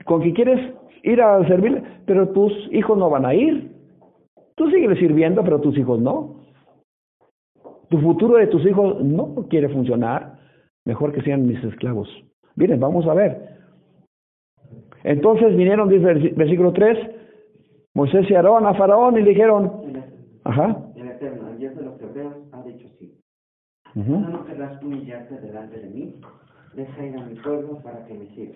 Con 0.06 0.22
que 0.22 0.32
quieres 0.32 0.81
ir 1.02 1.20
a 1.20 1.46
servir, 1.46 1.82
pero 2.06 2.28
tus 2.30 2.52
hijos 2.72 2.96
no 2.96 3.10
van 3.10 3.26
a 3.26 3.34
ir. 3.34 3.72
Tú 4.54 4.70
sigues 4.70 4.98
sirviendo, 4.98 5.42
pero 5.42 5.60
tus 5.60 5.76
hijos 5.76 6.00
no. 6.00 6.36
Tu 7.88 7.98
futuro 7.98 8.36
de 8.36 8.46
tus 8.46 8.64
hijos 8.64 9.02
no 9.02 9.46
quiere 9.48 9.68
funcionar. 9.68 10.38
Mejor 10.84 11.12
que 11.12 11.22
sean 11.22 11.46
mis 11.46 11.62
esclavos. 11.62 12.08
Miren, 12.56 12.80
vamos 12.80 13.06
a 13.06 13.14
ver. 13.14 13.52
Entonces 15.04 15.56
vinieron, 15.56 15.88
dice 15.88 16.10
el 16.10 16.30
versículo 16.34 16.72
3, 16.72 16.98
Moisés 17.94 18.30
y 18.30 18.34
Aarón 18.34 18.66
a 18.66 18.74
Faraón 18.74 19.18
y 19.18 19.22
dijeron, 19.22 19.82
ajá. 20.44 20.76
El 20.96 21.08
Eterno, 21.08 21.48
el 21.50 21.58
Dios 21.58 21.76
de 21.76 21.82
los 21.82 22.00
hebreos, 22.00 22.34
ha 22.52 22.62
dicho 22.62 22.88
sí. 22.98 23.18
No 23.94 24.44
querrás 24.46 24.82
humillarte 24.82 25.40
delante 25.40 25.80
de 25.80 25.90
mí, 25.90 26.14
deja 26.74 27.04
ir 27.04 27.16
a 27.16 27.26
mi 27.26 27.34
pueblo 27.34 27.80
para 27.82 28.04
que 28.06 28.14
me 28.14 28.26
siga. 28.28 28.54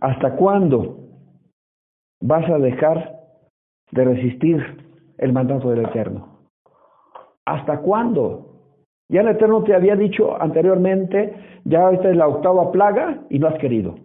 ¿Hasta 0.00 0.36
cuándo 0.36 1.07
vas 2.20 2.48
a 2.50 2.58
dejar 2.58 3.16
de 3.92 4.04
resistir 4.04 4.84
el 5.18 5.32
mandato 5.32 5.70
del 5.70 5.84
Eterno? 5.84 6.38
¿Hasta 7.44 7.80
cuándo? 7.80 8.48
Ya 9.08 9.22
el 9.22 9.28
Eterno 9.28 9.64
te 9.64 9.74
había 9.74 9.96
dicho 9.96 10.40
anteriormente, 10.40 11.34
ya 11.64 11.90
esta 11.90 12.10
es 12.10 12.16
la 12.16 12.28
octava 12.28 12.70
plaga 12.70 13.24
y 13.30 13.38
no 13.38 13.48
has 13.48 13.58
querido. 13.58 13.96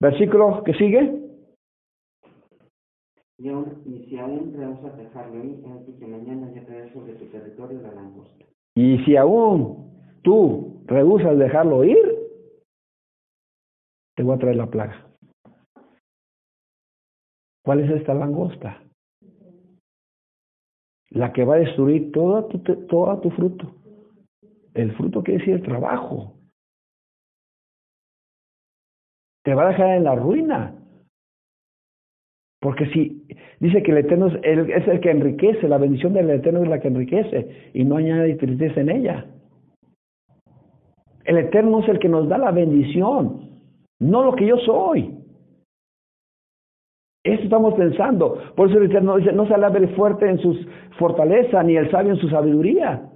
Versículo 0.00 0.62
que 0.62 0.74
sigue. 0.74 1.24
Y, 3.38 3.48
aún, 3.48 3.82
si 4.08 4.18
aún 4.18 4.52
rehusas 4.56 4.96
dejarlo 4.96 5.44
ir, 5.44 5.60
que 5.98 6.06
mañana 6.06 6.50
ya 6.54 6.64
traeré 6.66 6.92
sobre 6.92 7.14
tu 7.14 7.26
territorio 7.26 7.80
la 7.82 7.92
langosta. 7.92 8.44
Y 8.76 8.98
si 9.04 9.16
aún 9.16 9.90
tú 10.22 10.82
rehusas 10.86 11.38
dejarlo 11.38 11.84
ir, 11.84 12.16
te 14.16 14.22
voy 14.22 14.36
a 14.36 14.38
traer 14.38 14.56
la 14.56 14.66
plaga. 14.66 15.07
¿Cuál 17.68 17.80
es 17.80 17.90
esta 17.90 18.14
langosta? 18.14 18.82
La 21.10 21.34
que 21.34 21.44
va 21.44 21.56
a 21.56 21.58
destruir 21.58 22.12
todo 22.12 22.46
tu, 22.46 22.60
tu 22.60 23.30
fruto. 23.32 23.74
El 24.72 24.96
fruto 24.96 25.22
quiere 25.22 25.40
decir 25.40 25.56
el 25.56 25.62
trabajo 25.62 26.32
te 29.42 29.52
va 29.52 29.64
a 29.64 29.68
dejar 29.68 29.98
en 29.98 30.04
la 30.04 30.14
ruina. 30.14 30.76
Porque 32.58 32.86
si 32.86 33.26
dice 33.60 33.82
que 33.82 33.90
el 33.90 33.98
Eterno 33.98 34.28
es 34.28 34.40
el, 34.44 34.70
es 34.70 34.88
el 34.88 35.00
que 35.00 35.10
enriquece, 35.10 35.68
la 35.68 35.76
bendición 35.76 36.14
del 36.14 36.30
Eterno 36.30 36.62
es 36.62 36.70
la 36.70 36.80
que 36.80 36.88
enriquece 36.88 37.70
y 37.74 37.84
no 37.84 37.98
añade 37.98 38.34
tristeza 38.36 38.80
en 38.80 38.88
ella. 38.88 39.26
El 41.26 41.36
Eterno 41.36 41.80
es 41.80 41.88
el 41.90 41.98
que 41.98 42.08
nos 42.08 42.30
da 42.30 42.38
la 42.38 42.50
bendición, 42.50 43.60
no 44.00 44.24
lo 44.24 44.34
que 44.36 44.46
yo 44.46 44.56
soy. 44.56 45.17
Esto 47.28 47.44
estamos 47.44 47.74
pensando. 47.74 48.38
Por 48.56 48.70
eso 48.70 48.78
el 48.78 48.86
Eterno 48.86 49.16
dice, 49.16 49.32
no 49.32 49.46
se 49.46 49.52
alabe 49.52 49.80
el 49.80 49.94
fuerte 49.94 50.28
en 50.28 50.38
su 50.38 50.54
fortaleza, 50.98 51.62
ni 51.62 51.76
el 51.76 51.90
sabio 51.90 52.12
en 52.12 52.18
su 52.18 52.28
sabiduría. 52.30 53.10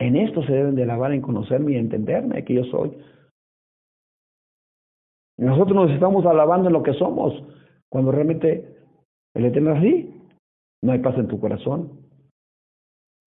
En 0.00 0.16
esto 0.16 0.42
se 0.42 0.52
deben 0.52 0.74
de 0.74 0.84
alabar 0.84 1.12
en 1.12 1.20
conocerme 1.20 1.72
y 1.72 1.76
entenderme 1.76 2.42
que 2.44 2.54
yo 2.54 2.64
soy. 2.64 2.96
Nosotros 5.36 5.74
nos 5.74 5.90
estamos 5.90 6.24
alabando 6.24 6.68
en 6.68 6.72
lo 6.72 6.82
que 6.82 6.94
somos, 6.94 7.34
cuando 7.90 8.12
realmente 8.12 8.76
el 9.34 9.44
Eterno 9.44 9.72
es 9.72 9.78
así. 9.78 10.22
No 10.82 10.92
hay 10.92 11.00
paz 11.00 11.18
en 11.18 11.28
tu 11.28 11.38
corazón. 11.38 12.00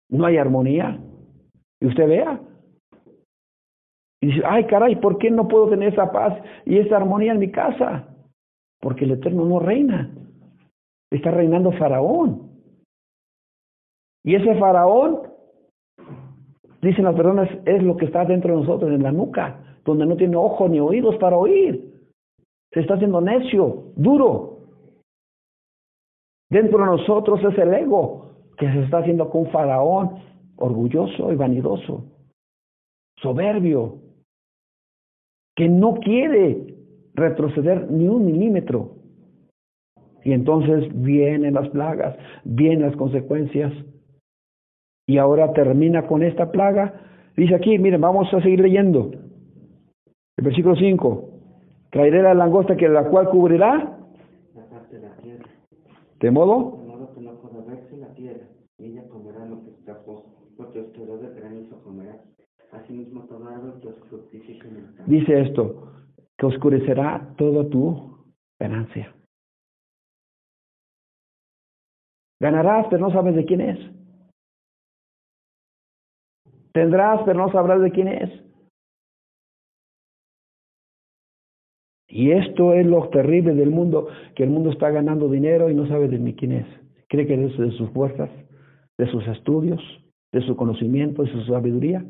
No 0.10 0.26
hay 0.26 0.38
armonía. 0.38 1.00
Y 1.80 1.86
usted 1.86 2.08
vea. 2.08 2.42
Y 4.22 4.28
dice, 4.28 4.42
ay 4.46 4.66
caray, 4.66 4.96
¿por 4.96 5.20
qué 5.20 5.30
no 5.30 5.48
puedo 5.48 5.70
tener 5.70 5.94
esa 5.94 6.12
paz 6.12 6.42
y 6.66 6.80
esa 6.80 6.98
armonía 6.98 7.34
en 7.34 7.40
mi 7.40 7.52
casa? 7.52 8.15
Porque 8.86 9.06
el 9.06 9.14
Eterno 9.14 9.46
no 9.46 9.58
reina. 9.58 10.12
Está 11.10 11.32
reinando 11.32 11.72
Faraón. 11.72 12.52
Y 14.24 14.36
ese 14.36 14.60
Faraón, 14.60 15.24
dicen 16.84 17.06
las 17.06 17.16
personas, 17.16 17.50
es 17.66 17.82
lo 17.82 17.98
que 17.98 18.06
está 18.06 18.26
dentro 18.26 18.54
de 18.54 18.62
nosotros, 18.62 18.92
en 18.92 19.02
la 19.02 19.12
nuca, 19.12 19.80
donde 19.84 20.06
no 20.06 20.16
tiene 20.16 20.36
ojos 20.36 20.70
ni 20.70 20.80
oídos 20.80 21.16
para 21.16 21.36
oír. 21.36 21.96
Se 22.72 22.82
está 22.82 22.94
haciendo 22.94 23.22
necio, 23.22 23.86
duro. 23.96 24.60
Dentro 26.52 26.78
de 26.78 26.86
nosotros 26.86 27.40
es 27.44 27.58
el 27.58 27.74
ego 27.74 28.36
que 28.56 28.72
se 28.72 28.84
está 28.84 29.00
haciendo 29.00 29.32
con 29.32 29.48
un 29.48 29.52
faraón 29.52 30.20
orgulloso 30.58 31.34
y 31.34 31.36
vanidoso, 31.36 32.04
soberbio, 33.18 33.96
que 35.56 35.70
no 35.70 35.96
quiere 35.96 36.76
retroceder 37.16 37.90
ni 37.90 38.08
un 38.08 38.26
milímetro. 38.26 38.96
Y 40.24 40.34
entonces 40.34 40.90
vienen 41.02 41.54
las 41.54 41.70
plagas, 41.70 42.18
vienen 42.44 42.82
las 42.82 42.96
consecuencias. 42.96 43.72
Y 45.08 45.18
ahora 45.18 45.54
termina 45.54 46.08
con 46.08 46.24
esta 46.24 46.52
plaga. 46.52 47.02
Dice 47.38 47.54
aquí, 47.54 47.78
miren, 47.78 48.02
vamos 48.02 48.34
a 48.34 48.42
seguir 48.42 48.60
leyendo. 48.60 49.12
El 50.38 50.44
versículo 50.44 50.76
5. 50.76 51.30
Traeré 51.92 52.24
la 52.24 52.34
langosta 52.34 52.76
que 52.76 52.90
la 52.90 53.08
cual 53.10 53.30
cubrirá. 53.30 54.00
La 54.56 54.66
parte 54.66 54.98
de 54.98 55.08
la 55.08 55.16
tierra. 55.18 55.46
¿De 56.20 56.32
modo? 56.32 56.80
De 56.82 56.88
modo 56.88 57.14
que 57.14 57.22
no 57.22 57.36
pueda 57.36 57.64
verse 57.64 57.96
la 57.98 58.14
tierra. 58.16 58.48
Y 58.80 58.86
ella 58.86 59.08
comerá 59.08 59.46
lo 59.46 59.64
que 59.64 59.72
escapó. 59.72 60.26
Porque 60.58 60.80
os 60.80 60.88
quedó 60.88 61.20
de 61.20 61.40
granizo 61.40 61.82
comerá. 61.84 62.20
Asimismo 62.72 63.22
todo 63.26 63.48
árbol 63.48 63.80
que 63.80 63.90
os 63.90 64.00
fructifique 64.10 64.68
en 64.68 64.76
el 64.78 64.86
campo. 64.96 65.04
Dice 65.06 65.42
esto, 65.42 65.85
que 66.38 66.46
oscurecerá 66.46 67.34
toda 67.38 67.70
tu 67.70 68.34
ganancia. 68.60 69.14
Ganarás, 72.40 72.88
pero 72.90 73.08
no 73.08 73.14
sabes 73.14 73.36
de 73.36 73.46
quién 73.46 73.62
es. 73.62 73.80
Tendrás, 76.74 77.22
pero 77.26 77.40
no 77.40 77.52
sabrás 77.52 77.82
de 77.82 77.92
quién 77.92 78.10
es. 78.10 78.30
Y 82.08 82.32
esto 82.32 82.74
es 82.74 82.86
lo 82.86 83.10
terrible 83.10 83.54
del 83.54 83.72
mundo, 83.72 84.08
que 84.36 84.44
el 84.44 84.50
mundo 84.50 84.72
está 84.72 84.90
ganando 84.90 85.30
dinero 85.30 85.70
y 85.70 85.74
no 85.74 85.88
sabe 85.88 86.08
de 86.08 86.20
ni 86.20 86.34
quién 86.34 86.52
es. 86.52 86.68
Cree 87.08 87.28
que 87.28 87.34
es 87.34 87.58
de 87.58 87.72
sus 87.72 87.90
fuerzas, 87.92 88.30
de 88.98 89.08
sus 89.08 89.26
estudios, 89.28 89.82
de 90.32 90.42
su 90.42 90.56
conocimiento, 90.56 91.24
de 91.24 91.32
su 91.32 91.42
sabiduría. 91.46 92.06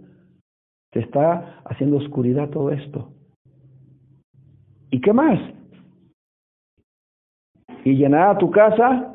Se 0.94 1.00
está 1.00 1.60
haciendo 1.66 1.98
oscuridad 1.98 2.50
todo 2.50 2.72
esto. 2.72 3.14
¿Y 4.96 5.02
qué 5.02 5.12
más? 5.12 5.38
Y 7.84 7.98
llenará 7.98 8.38
tu 8.38 8.50
casa. 8.50 9.14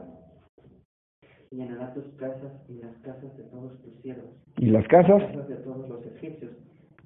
Y 1.51 1.57
llenará 1.57 1.95
tus 1.95 2.05
casas 2.19 2.53
y 2.69 2.83
las 2.83 2.95
casas 2.99 3.35
de 3.39 3.45
todos 3.45 3.81
tus 3.81 3.95
siervos. 4.03 4.29
¿Y 4.59 4.67
las 4.67 4.87
casas? 4.89 5.23
Casas 5.23 5.49
de 5.49 5.57
todos 5.57 5.89
los 5.89 6.05
egipcios, 6.05 6.53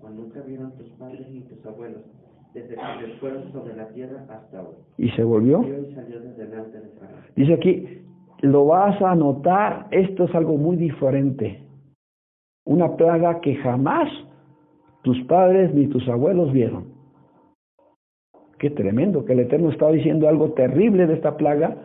cual 0.01 0.17
nunca 0.17 0.41
vieron 0.41 0.73
tus 0.77 0.89
padres 0.99 1.25
ni 1.31 1.43
tus 1.43 1.65
abuelos, 1.65 2.03
desde 2.53 2.75
que 2.75 3.17
fueron 3.21 3.53
sobre 3.53 3.77
la 3.77 3.87
tierra 3.91 4.27
hasta 4.29 4.61
hoy. 4.61 4.75
¿Y 4.99 5.09
se 5.11 5.23
volvió? 5.23 5.63
Y 5.63 5.95
salió 5.95 6.19
de 6.19 6.35
delante 6.35 6.81
de. 6.81 6.91
Dice 7.37 7.55
aquí, 7.55 8.03
lo 8.41 8.67
vas 8.67 9.01
a 9.01 9.15
notar, 9.15 9.87
esto 9.93 10.25
es 10.25 10.35
algo 10.35 10.57
muy 10.57 10.77
diferente. 10.77 11.63
Una 12.67 12.97
plaga 12.97 13.41
que 13.41 13.55
jamás 13.55 14.11
tus 15.03 15.23
padres 15.27 15.73
ni 15.73 15.87
tus 15.87 16.09
abuelos 16.09 16.53
vieron. 16.53 16.94
Qué 18.59 18.71
tremendo 18.71 19.25
que 19.25 19.33
el 19.33 19.41
Eterno 19.41 19.71
estaba 19.71 19.93
diciendo 19.93 20.29
algo 20.29 20.53
terrible 20.53 21.07
de 21.07 21.15
esta 21.15 21.37
plaga. 21.37 21.77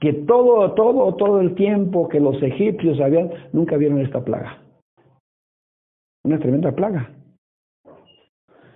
Que 0.00 0.12
todo, 0.12 0.72
todo, 0.72 1.14
todo 1.14 1.40
el 1.40 1.54
tiempo 1.54 2.08
que 2.08 2.20
los 2.20 2.40
egipcios 2.42 3.00
habían, 3.00 3.30
nunca 3.52 3.76
vieron 3.76 4.00
esta 4.00 4.24
plaga. 4.24 4.58
Una 6.24 6.38
tremenda 6.38 6.72
plaga. 6.72 7.10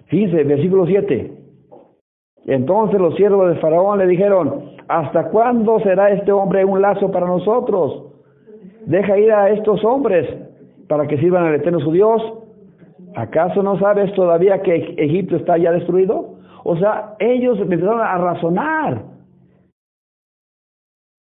Fíjense, 0.06 0.44
versículo 0.44 0.86
7. 0.86 1.40
Entonces 2.46 3.00
los 3.00 3.14
siervos 3.14 3.48
de 3.48 3.60
Faraón 3.60 3.98
le 3.98 4.06
dijeron, 4.06 4.73
¿hasta 4.88 5.28
cuándo 5.28 5.78
será 5.80 6.10
este 6.10 6.32
hombre 6.32 6.64
un 6.64 6.82
lazo 6.82 7.10
para 7.10 7.26
nosotros? 7.26 8.06
Deja 8.86 9.18
ir 9.18 9.32
a 9.32 9.50
estos 9.50 9.84
hombres 9.84 10.28
para 10.88 11.06
que 11.06 11.18
sirvan 11.18 11.47
al 11.47 11.54
Eterno 11.54 11.80
su 11.80 11.92
Dios. 11.92 12.21
¿Acaso 13.14 13.62
no 13.62 13.78
sabes 13.78 14.12
todavía 14.14 14.62
que 14.62 14.94
Egipto 14.99 15.36
está 15.36 15.58
ya 15.58 15.73
destruido? 15.73 16.38
O 16.64 16.76
sea, 16.76 17.16
ellos 17.18 17.58
empezaron 17.58 18.00
a 18.00 18.16
razonar. 18.18 19.04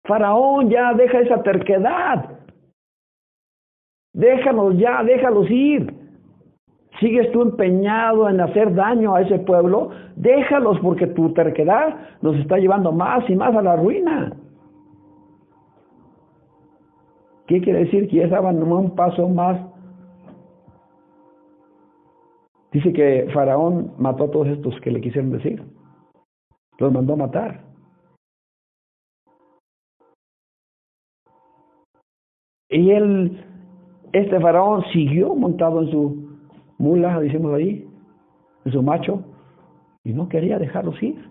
Faraón, 0.06 0.70
ya 0.70 0.92
deja 0.94 1.20
esa 1.20 1.42
terquedad. 1.42 2.30
Déjanos 4.12 4.78
ya, 4.78 5.02
déjalos 5.02 5.50
ir. 5.50 5.92
¿Sigues 7.00 7.32
tú 7.32 7.42
empeñado 7.42 8.28
en 8.28 8.40
hacer 8.40 8.72
daño 8.74 9.14
a 9.14 9.22
ese 9.22 9.40
pueblo? 9.40 9.90
Déjalos 10.14 10.78
porque 10.80 11.08
tu 11.08 11.32
terquedad 11.32 11.96
nos 12.22 12.36
está 12.36 12.58
llevando 12.58 12.92
más 12.92 13.28
y 13.28 13.34
más 13.34 13.54
a 13.56 13.62
la 13.62 13.76
ruina. 13.76 14.32
¿Qué 17.46 17.60
quiere 17.60 17.80
decir? 17.80 18.08
Que 18.08 18.16
ya 18.18 18.24
estaban 18.24 18.62
un 18.62 18.94
paso 18.94 19.28
más. 19.28 19.73
Dice 22.74 22.92
que 22.92 23.28
Faraón 23.32 23.92
mató 23.98 24.24
a 24.24 24.30
todos 24.32 24.48
estos 24.48 24.78
que 24.80 24.90
le 24.90 25.00
quisieron 25.00 25.30
decir. 25.30 25.62
Los 26.78 26.92
mandó 26.92 27.12
a 27.12 27.16
matar. 27.16 27.64
Y 32.68 32.90
él, 32.90 33.44
este 34.12 34.40
faraón, 34.40 34.82
siguió 34.92 35.36
montado 35.36 35.82
en 35.82 35.90
su 35.92 36.38
mula, 36.78 37.20
decimos 37.20 37.54
ahí, 37.54 37.88
en 38.64 38.72
su 38.72 38.82
macho, 38.82 39.22
y 40.02 40.12
no 40.12 40.28
quería 40.28 40.58
dejarlos 40.58 41.00
ir. 41.00 41.30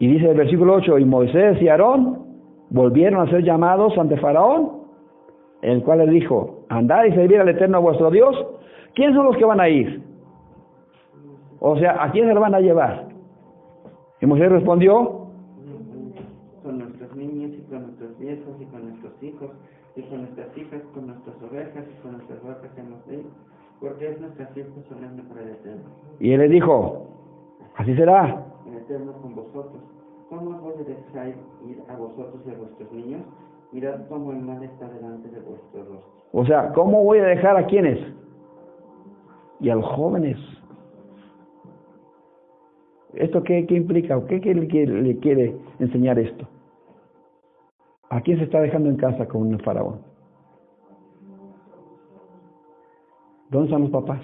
Y 0.00 0.08
dice 0.08 0.30
el 0.30 0.36
versículo 0.36 0.74
8, 0.74 0.98
y 0.98 1.04
Moisés 1.04 1.62
y 1.62 1.68
Aarón 1.68 2.26
volvieron 2.70 3.20
a 3.20 3.30
ser 3.30 3.44
llamados 3.44 3.96
ante 3.96 4.16
Faraón, 4.16 4.77
el 5.62 5.82
cual 5.82 5.98
les 5.98 6.10
dijo, 6.10 6.64
andad 6.68 7.04
y 7.04 7.12
servir 7.12 7.40
al 7.40 7.48
Eterno 7.48 7.82
vuestro 7.82 8.10
Dios. 8.10 8.36
¿Quiénes 8.94 9.14
son 9.16 9.26
los 9.26 9.36
que 9.36 9.44
van 9.44 9.60
a 9.60 9.68
ir? 9.68 10.02
O 11.60 11.76
sea, 11.76 12.02
¿a 12.02 12.10
quién 12.12 12.28
se 12.28 12.34
lo 12.34 12.40
van 12.40 12.54
a 12.54 12.60
llevar? 12.60 13.08
Y 14.20 14.26
Moisés 14.26 14.50
respondió, 14.50 15.26
Con 16.62 16.78
nuestros 16.78 17.16
niños 17.16 17.52
y 17.58 17.62
con 17.70 17.82
nuestros 17.82 18.18
viejos 18.18 18.54
y 18.60 18.64
con 18.66 18.88
nuestros 18.88 19.22
hijos 19.22 19.50
y 19.96 20.02
con 20.02 20.18
nuestras 20.22 20.56
hijas, 20.56 20.82
con 20.94 21.06
nuestras 21.08 21.36
ovejas 21.42 21.84
y 21.90 22.02
con 22.02 22.12
nuestras 22.12 22.42
vacas 22.44 22.70
hemos 22.78 23.06
de 23.06 23.24
porque 23.80 24.10
es 24.10 24.20
nuestra 24.20 24.46
fiesta 24.48 24.80
solemne 24.88 25.22
para 25.22 25.42
el 25.42 25.50
Eterno. 25.50 25.84
y 26.18 26.32
él 26.32 26.40
le 26.40 26.48
dijo, 26.48 27.06
así 27.76 27.94
será. 27.94 28.44
El 28.66 28.76
Eterno 28.78 29.12
con 29.22 29.34
vosotros. 29.36 29.82
¿Cómo 30.28 30.50
os 30.50 30.74
ir 31.68 31.82
a 31.88 31.96
vosotros 31.96 32.42
y 32.46 32.50
a 32.50 32.58
vuestros 32.58 32.92
niños? 32.92 33.22
Mirad 33.72 34.08
cómo 34.08 34.32
el 34.32 34.38
mal 34.38 34.62
está 34.62 34.88
delante 34.88 35.28
de 35.28 35.40
vuestro 35.40 35.84
rostro. 35.84 36.18
O 36.32 36.44
sea, 36.46 36.72
¿cómo 36.72 37.04
voy 37.04 37.18
a 37.18 37.24
dejar 37.24 37.56
a 37.56 37.66
quiénes? 37.66 37.98
Y 39.60 39.68
a 39.68 39.74
los 39.74 39.84
jóvenes. 39.84 40.38
¿Esto 43.14 43.42
qué, 43.42 43.66
qué 43.66 43.74
implica? 43.74 44.24
¿Qué, 44.26 44.40
qué 44.40 44.54
le, 44.54 44.66
quiere, 44.68 45.02
le 45.02 45.18
quiere 45.18 45.56
enseñar 45.78 46.18
esto? 46.18 46.46
¿A 48.10 48.20
quién 48.22 48.38
se 48.38 48.44
está 48.44 48.60
dejando 48.60 48.88
en 48.88 48.96
casa 48.96 49.26
con 49.26 49.42
un 49.42 49.58
faraón? 49.60 50.00
¿Dónde 53.50 53.66
están 53.66 53.82
los 53.82 53.90
papás? 53.90 54.22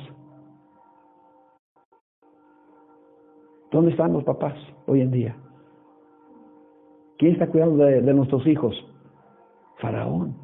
¿Dónde 3.71 3.91
están 3.91 4.13
los 4.13 4.25
papás 4.25 4.55
hoy 4.87 5.01
en 5.01 5.11
día? 5.11 5.37
¿Quién 7.19 7.33
está 7.33 7.49
cuidando 7.49 7.85
de, 7.85 8.01
de 8.03 8.15
nuestros 8.15 8.47
hijos? 8.47 8.75
Faraón. 9.85 10.35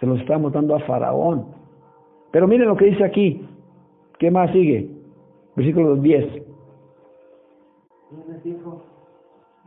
Se 0.00 0.06
los 0.06 0.18
estamos 0.20 0.52
dando 0.52 0.74
a 0.74 0.80
Faraón. 0.80 1.46
Pero 2.32 2.48
miren 2.48 2.68
lo 2.68 2.76
que 2.76 2.86
dice 2.86 3.04
aquí. 3.04 3.46
¿Qué 4.18 4.30
más 4.30 4.50
sigue? 4.52 4.90
Versículo 5.56 5.96
10. 5.96 6.24
Y 6.24 6.28
él 6.28 6.44
les 8.28 8.42
dijo, 8.42 8.82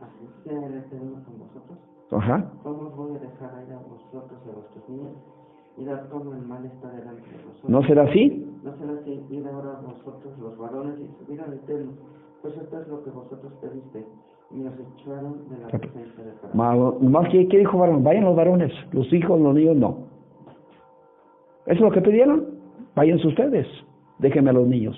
así 0.00 0.16
con 0.56 1.38
vosotros. 1.38 1.78
Ajá. 2.10 2.50
¿Cómo 2.64 2.90
voy 2.90 3.16
a 3.16 3.18
dejar 3.20 3.64
ir 3.66 3.72
a 3.74 3.78
vosotros 3.78 4.40
y 4.44 4.50
a 4.50 4.54
vuestros 4.54 4.88
niños? 4.88 5.12
Mirad 5.76 6.08
cómo 6.10 6.32
el 6.32 6.42
mal 6.42 6.64
está 6.64 6.90
delante 6.90 7.30
de 7.30 7.44
vosotros. 7.44 7.70
¿No 7.70 7.82
será 7.84 8.02
así? 8.04 8.44
No 8.64 8.76
será 8.76 8.94
así, 9.00 9.24
id 9.30 9.46
ahora 9.46 9.80
vosotros 9.86 10.36
los 10.40 10.58
varones 10.58 10.98
y 10.98 11.06
subid 11.18 11.38
al 11.38 11.54
Eterno, 11.54 11.92
pues 12.42 12.56
esto 12.56 12.80
es 12.80 12.88
lo 12.88 13.04
que 13.04 13.10
vosotros 13.10 13.52
pediste, 13.60 14.04
y 14.50 14.58
nos 14.60 14.72
echaron 14.74 15.48
de 15.50 15.58
la 15.58 15.68
presencia 15.68 16.24
de 16.24 16.32
Faraón. 16.52 17.02
Ma- 17.02 17.20
Más 17.20 17.28
que, 17.30 17.46
¿qué 17.48 17.58
dijo 17.58 17.78
varón? 17.78 18.02
Vayan 18.02 18.24
los 18.24 18.36
varones, 18.36 18.72
los 18.92 19.12
hijos, 19.12 19.40
los 19.40 19.54
niños 19.54 19.76
no. 19.76 19.98
¿Eso 21.66 21.74
es 21.74 21.80
lo 21.80 21.90
que 21.90 22.00
pidieron? 22.00 22.46
Váyanse 22.96 23.26
ustedes, 23.28 23.66
déjenme 24.18 24.50
a 24.50 24.54
los 24.54 24.66
niños. 24.66 24.96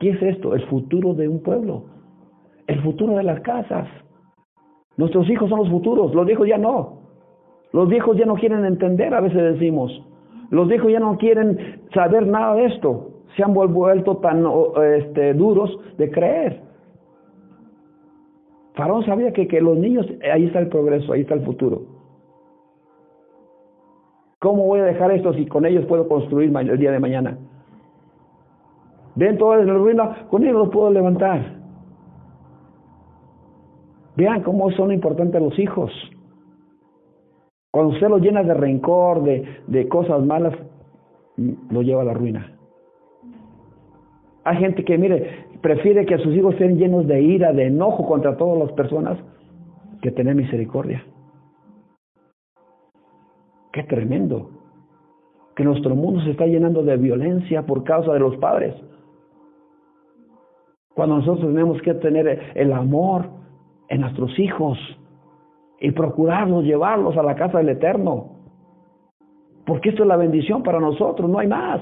¿Qué 0.00 0.10
es 0.10 0.22
esto? 0.22 0.54
El 0.54 0.66
futuro 0.66 1.14
de 1.14 1.28
un 1.28 1.40
pueblo, 1.42 1.84
el 2.66 2.82
futuro 2.82 3.16
de 3.16 3.22
las 3.22 3.40
casas. 3.40 3.86
Nuestros 4.96 5.28
hijos 5.30 5.48
son 5.48 5.60
los 5.60 5.70
futuros, 5.70 6.14
los 6.14 6.26
viejos 6.26 6.48
ya 6.48 6.58
no. 6.58 7.00
Los 7.72 7.88
viejos 7.88 8.16
ya 8.16 8.26
no 8.26 8.34
quieren 8.34 8.64
entender, 8.64 9.14
a 9.14 9.20
veces 9.20 9.40
decimos. 9.54 9.92
Los 10.50 10.66
viejos 10.68 10.90
ya 10.90 10.98
no 10.98 11.16
quieren 11.16 11.82
saber 11.94 12.26
nada 12.26 12.54
de 12.56 12.66
esto. 12.66 13.06
se 13.36 13.44
han 13.44 13.54
vuelto 13.54 14.16
tan 14.16 14.44
este, 14.98 15.32
duros 15.34 15.78
de 15.96 16.10
creer. 16.10 16.62
Faraón 18.80 19.04
sabía 19.04 19.30
que, 19.34 19.46
que 19.46 19.60
los 19.60 19.76
niños, 19.76 20.06
ahí 20.32 20.46
está 20.46 20.58
el 20.58 20.68
progreso, 20.68 21.12
ahí 21.12 21.20
está 21.20 21.34
el 21.34 21.44
futuro. 21.44 21.82
¿Cómo 24.38 24.64
voy 24.64 24.80
a 24.80 24.84
dejar 24.84 25.10
esto 25.10 25.34
si 25.34 25.44
con 25.44 25.66
ellos 25.66 25.84
puedo 25.84 26.08
construir 26.08 26.50
el 26.56 26.78
día 26.78 26.90
de 26.90 26.98
mañana? 26.98 27.36
Ven 29.16 29.36
toda 29.36 29.58
la 29.58 29.74
ruina, 29.74 30.26
con 30.30 30.44
ellos 30.44 30.54
los 30.54 30.70
puedo 30.70 30.90
levantar. 30.90 31.60
Vean 34.16 34.42
cómo 34.44 34.70
son 34.70 34.92
importantes 34.92 35.42
los 35.42 35.58
hijos. 35.58 35.92
Cuando 37.72 37.92
usted 37.92 38.08
los 38.08 38.22
llena 38.22 38.42
de 38.42 38.54
rencor, 38.54 39.22
de, 39.24 39.44
de 39.66 39.88
cosas 39.88 40.24
malas, 40.24 40.54
lo 41.36 41.82
lleva 41.82 42.00
a 42.00 42.06
la 42.06 42.14
ruina. 42.14 42.56
Hay 44.44 44.56
gente 44.56 44.82
que, 44.86 44.96
mire, 44.96 45.49
prefiere 45.60 46.06
que 46.06 46.18
sus 46.18 46.34
hijos 46.34 46.54
estén 46.54 46.78
llenos 46.78 47.06
de 47.06 47.20
ira, 47.20 47.52
de 47.52 47.66
enojo 47.66 48.06
contra 48.06 48.36
todas 48.36 48.58
las 48.58 48.72
personas, 48.72 49.18
que 50.02 50.10
tener 50.10 50.34
misericordia. 50.34 51.04
Qué 53.72 53.82
tremendo. 53.84 54.50
Que 55.54 55.64
nuestro 55.64 55.94
mundo 55.94 56.22
se 56.22 56.30
está 56.30 56.46
llenando 56.46 56.82
de 56.82 56.96
violencia 56.96 57.66
por 57.66 57.84
causa 57.84 58.12
de 58.12 58.20
los 58.20 58.36
padres. 58.36 58.74
Cuando 60.94 61.16
nosotros 61.16 61.46
tenemos 61.46 61.80
que 61.82 61.94
tener 61.94 62.52
el 62.54 62.72
amor 62.72 63.26
en 63.88 64.00
nuestros 64.00 64.38
hijos 64.38 64.78
y 65.80 65.90
procurarlos, 65.92 66.64
llevarlos 66.64 67.16
a 67.16 67.22
la 67.22 67.34
casa 67.34 67.58
del 67.58 67.70
Eterno. 67.70 68.36
Porque 69.66 69.90
esto 69.90 70.02
es 70.02 70.08
la 70.08 70.16
bendición 70.16 70.62
para 70.62 70.80
nosotros, 70.80 71.28
no 71.28 71.38
hay 71.38 71.46
más. 71.46 71.80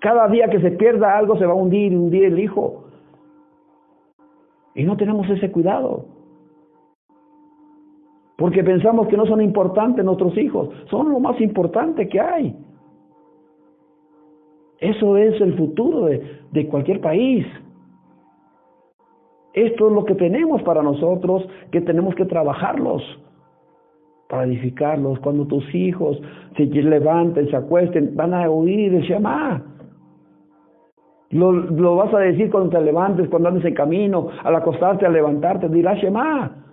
Cada 0.00 0.28
día 0.28 0.48
que 0.48 0.60
se 0.60 0.72
pierda 0.72 1.16
algo 1.16 1.36
se 1.38 1.46
va 1.46 1.52
a 1.52 1.56
hundir 1.56 1.92
y 1.92 1.96
hundir 1.96 2.24
el 2.24 2.38
hijo. 2.38 2.84
Y 4.74 4.84
no 4.84 4.96
tenemos 4.96 5.28
ese 5.30 5.50
cuidado. 5.50 6.06
Porque 8.36 8.62
pensamos 8.62 9.08
que 9.08 9.16
no 9.16 9.26
son 9.26 9.40
importantes 9.40 10.04
nuestros 10.04 10.36
hijos. 10.36 10.68
Son 10.90 11.10
lo 11.10 11.18
más 11.18 11.40
importante 11.40 12.08
que 12.08 12.20
hay. 12.20 12.54
Eso 14.78 15.16
es 15.16 15.40
el 15.40 15.56
futuro 15.56 16.04
de, 16.04 16.40
de 16.52 16.68
cualquier 16.68 17.00
país. 17.00 17.46
Esto 19.54 19.86
es 19.86 19.92
lo 19.94 20.04
que 20.04 20.14
tenemos 20.14 20.62
para 20.62 20.82
nosotros, 20.82 21.48
que 21.70 21.80
tenemos 21.80 22.14
que 22.14 22.26
trabajarlos 22.26 23.02
para 24.28 24.44
edificarlos. 24.44 25.18
Cuando 25.20 25.46
tus 25.46 25.74
hijos 25.74 26.20
se 26.56 26.66
levanten, 26.66 27.48
se 27.48 27.56
acuesten, 27.56 28.14
van 28.14 28.34
a 28.34 28.50
oír 28.50 28.94
el 28.94 29.02
Shema. 29.02 29.75
Lo, 31.30 31.96
vas 31.96 32.14
a 32.14 32.18
decir 32.18 32.50
cuando 32.50 32.70
te 32.70 32.80
levantes, 32.80 33.28
cuando 33.28 33.48
andes 33.48 33.64
en 33.64 33.74
camino, 33.74 34.28
al 34.44 34.54
acostarte, 34.54 35.06
al 35.06 35.12
levantarte, 35.12 35.68
dirás 35.68 35.98
Shema. 35.98 36.64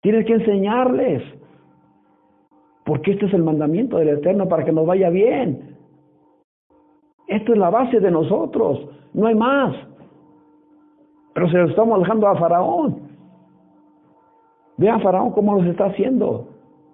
Tienes 0.00 0.26
que 0.26 0.34
enseñarles. 0.34 1.22
Porque 2.84 3.12
este 3.12 3.26
es 3.26 3.34
el 3.34 3.42
mandamiento 3.42 3.98
del 3.98 4.10
Eterno 4.10 4.48
para 4.48 4.64
que 4.64 4.72
nos 4.72 4.86
vaya 4.86 5.10
bien. 5.10 5.76
Esto 7.26 7.52
es 7.52 7.58
la 7.58 7.70
base 7.70 7.98
de 7.98 8.10
nosotros, 8.10 8.88
no 9.12 9.26
hay 9.26 9.34
más. 9.34 9.74
Pero 11.34 11.50
se 11.50 11.58
lo 11.58 11.68
estamos 11.68 11.98
dejando 12.00 12.28
a 12.28 12.36
Faraón. 12.36 13.00
Vean 14.76 15.00
Faraón 15.00 15.32
cómo 15.32 15.56
los 15.56 15.66
está 15.66 15.86
haciendo. 15.86 16.48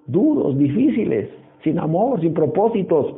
Duros, 0.07 0.57
difíciles, 0.57 1.29
sin 1.63 1.79
amor, 1.79 2.21
sin 2.21 2.33
propósitos, 2.33 3.15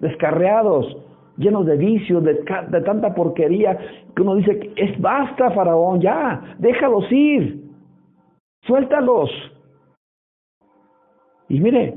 descarreados, 0.00 0.96
llenos 1.36 1.66
de 1.66 1.76
vicios, 1.76 2.22
de, 2.24 2.34
de 2.34 2.80
tanta 2.82 3.14
porquería, 3.14 3.78
que 4.14 4.22
uno 4.22 4.36
dice, 4.36 4.72
es 4.76 5.00
basta 5.00 5.50
Faraón, 5.50 6.00
ya, 6.00 6.56
déjalos 6.58 7.10
ir. 7.10 7.64
Suéltalos. 8.62 9.30
Y 11.48 11.60
mire, 11.60 11.96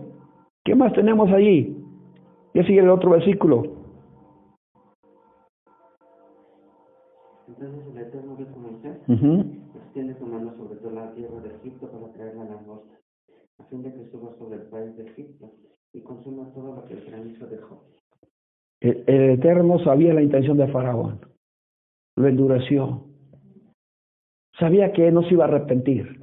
¿qué 0.64 0.76
más 0.76 0.94
tenemos 0.94 1.32
allí? 1.32 1.76
Ya 2.54 2.64
sigue 2.64 2.80
el 2.80 2.90
otro 2.90 3.12
versículo. 3.12 3.64
Entonces 7.48 7.88
el 7.88 7.98
Eterno 7.98 8.36
dijo 8.36 8.52
a 8.56 8.60
Moisés, 8.60 8.98
extiende 9.76 10.16
su 10.20 10.26
mano 10.28 10.56
sobre 10.56 10.76
toda 10.80 11.06
la 11.06 11.14
tierra 11.14 11.42
de 11.42 11.56
Egipto 11.56 11.90
para 11.92 12.14
traer 12.14 12.36
la 12.36 12.46
langosta, 12.46 12.94
a 13.58 13.64
fin 13.66 13.82
de 13.82 13.92
que 13.92 14.06
suba 14.12 14.36
sobre 14.38 14.58
el 14.58 14.70
país 14.70 14.96
de 14.98 15.06
Egipto 15.10 15.52
y 15.94 16.02
consuma 16.04 16.54
todo 16.54 16.76
lo 16.76 16.86
que 16.86 16.94
el 16.94 17.06
granizo 17.06 17.48
dejó. 17.48 17.84
El, 18.82 19.04
Eterno 19.08 19.80
sabía 19.80 20.14
la 20.14 20.22
intención 20.22 20.58
de 20.58 20.68
Faraón, 20.68 21.20
lo 22.16 22.28
endureció, 22.28 23.06
sabía 24.58 24.94
que 24.94 25.12
no 25.12 25.24
se 25.24 25.34
iba 25.34 25.46
a 25.46 25.48
arrepentir. 25.48 26.20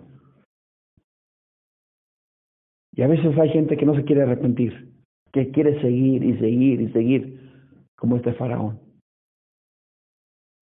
Y 2.92 3.02
a 3.02 3.08
veces 3.08 3.36
hay 3.38 3.50
gente 3.50 3.76
que 3.76 3.84
no 3.84 3.94
se 3.94 4.04
quiere 4.04 4.22
arrepentir, 4.22 4.90
que 5.32 5.50
quiere 5.50 5.80
seguir 5.82 6.24
y 6.24 6.38
seguir 6.38 6.80
y 6.80 6.92
seguir, 6.92 7.46
como 7.94 8.16
este 8.16 8.32
faraón. 8.32 8.80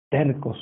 Tercos, 0.10 0.58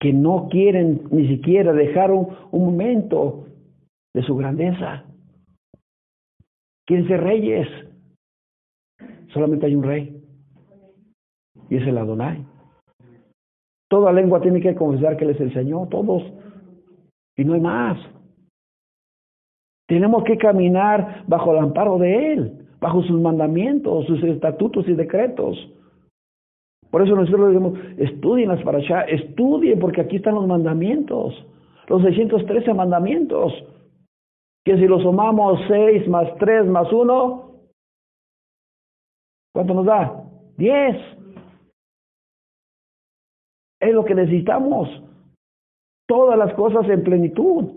que 0.00 0.12
no 0.12 0.48
quieren 0.48 1.08
ni 1.10 1.26
siquiera 1.28 1.72
dejar 1.72 2.12
un, 2.12 2.28
un 2.52 2.66
momento 2.66 3.46
de 4.14 4.22
su 4.22 4.36
grandeza. 4.36 5.04
Quieren 6.86 7.08
ser 7.08 7.20
reyes. 7.22 7.68
Solamente 9.32 9.66
hay 9.66 9.74
un 9.74 9.82
rey. 9.82 10.22
Y 11.68 11.76
es 11.76 11.86
el 11.86 11.98
Adonai. 11.98 12.44
Toda 13.88 14.12
lengua 14.12 14.40
tiene 14.40 14.60
que 14.60 14.74
confesar 14.74 15.16
que 15.16 15.24
Él 15.24 15.30
es 15.30 15.40
el 15.40 15.52
Señor, 15.52 15.88
todos. 15.88 16.22
Y 17.36 17.44
no 17.44 17.54
hay 17.54 17.60
más. 17.60 17.98
Tenemos 19.88 20.22
que 20.24 20.38
caminar 20.38 21.24
bajo 21.26 21.52
el 21.52 21.58
amparo 21.58 21.98
de 21.98 22.32
Él, 22.32 22.68
bajo 22.80 23.02
sus 23.02 23.20
mandamientos, 23.20 24.06
sus 24.06 24.22
estatutos 24.22 24.88
y 24.88 24.94
decretos. 24.94 25.58
Por 26.90 27.02
eso 27.02 27.14
nosotros 27.14 27.48
decimos, 27.48 27.78
estudien 27.98 28.48
las 28.48 28.66
allá, 28.66 29.02
estudien 29.02 29.78
porque 29.78 30.00
aquí 30.00 30.16
están 30.16 30.34
los 30.34 30.46
mandamientos, 30.46 31.34
los 31.88 32.02
613 32.02 32.74
mandamientos, 32.74 33.52
que 34.64 34.76
si 34.76 34.86
los 34.86 35.02
sumamos 35.02 35.60
6 35.68 36.08
más 36.08 36.36
3 36.38 36.66
más 36.66 36.92
1, 36.92 37.49
¿cuánto 39.60 39.74
nos 39.74 39.84
da? 39.84 40.24
10. 40.56 40.96
Es 43.80 43.92
lo 43.92 44.04
que 44.06 44.14
necesitamos. 44.14 44.88
Todas 46.08 46.38
las 46.38 46.54
cosas 46.54 46.88
en 46.88 47.02
plenitud. 47.04 47.76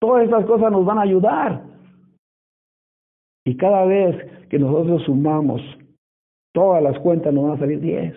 Todas 0.00 0.24
estas 0.24 0.46
cosas 0.46 0.70
nos 0.70 0.84
van 0.84 0.98
a 0.98 1.02
ayudar. 1.02 1.64
Y 3.44 3.56
cada 3.56 3.84
vez 3.86 4.48
que 4.48 4.58
nosotros 4.58 5.02
sumamos 5.02 5.60
todas 6.52 6.80
las 6.80 6.96
cuentas 7.00 7.34
nos 7.34 7.44
van 7.44 7.56
a 7.56 7.58
salir 7.58 7.80
10. 7.80 8.14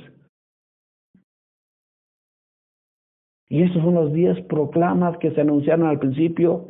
Y 3.50 3.64
estos 3.64 3.82
son 3.82 3.96
los 3.96 4.14
10 4.14 4.42
proclamas 4.44 5.18
que 5.18 5.32
se 5.32 5.42
anunciaron 5.42 5.88
al 5.88 5.98
principio. 5.98 6.68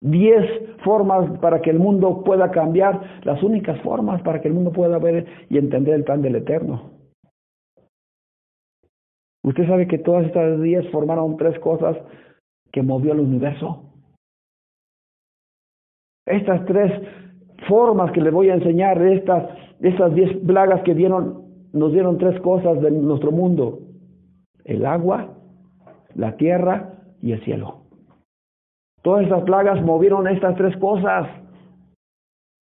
10 0.00 0.80
formas 0.82 1.38
para 1.40 1.60
que 1.60 1.70
el 1.70 1.78
mundo 1.78 2.24
pueda 2.24 2.50
cambiar, 2.50 3.20
las 3.22 3.42
únicas 3.42 3.80
formas 3.82 4.22
para 4.22 4.40
que 4.40 4.48
el 4.48 4.54
mundo 4.54 4.72
pueda 4.72 4.98
ver 4.98 5.26
y 5.48 5.58
entender 5.58 5.94
el 5.94 6.04
plan 6.04 6.22
del 6.22 6.36
Eterno. 6.36 6.90
Usted 9.42 9.66
sabe 9.66 9.86
que 9.86 9.98
todas 9.98 10.26
estas 10.26 10.60
10 10.60 10.90
formaron 10.90 11.36
tres 11.36 11.58
cosas 11.60 11.96
que 12.72 12.82
movió 12.82 13.12
el 13.12 13.20
universo. 13.20 13.84
Estas 16.26 16.64
tres 16.66 16.92
formas 17.68 18.12
que 18.12 18.20
les 18.20 18.32
voy 18.32 18.50
a 18.50 18.54
enseñar, 18.54 19.00
estas, 19.02 19.50
estas 19.80 20.14
diez 20.14 20.36
plagas 20.46 20.82
que 20.82 20.94
dieron, 20.94 21.44
nos 21.72 21.92
dieron 21.92 22.18
tres 22.18 22.40
cosas 22.40 22.80
de 22.80 22.90
nuestro 22.90 23.32
mundo. 23.32 23.80
El 24.64 24.86
agua, 24.86 25.34
la 26.14 26.36
tierra 26.36 26.94
y 27.20 27.32
el 27.32 27.42
cielo. 27.44 27.79
Todas 29.02 29.24
estas 29.24 29.42
plagas 29.44 29.82
movieron 29.82 30.28
estas 30.28 30.56
tres 30.56 30.76
cosas. 30.76 31.28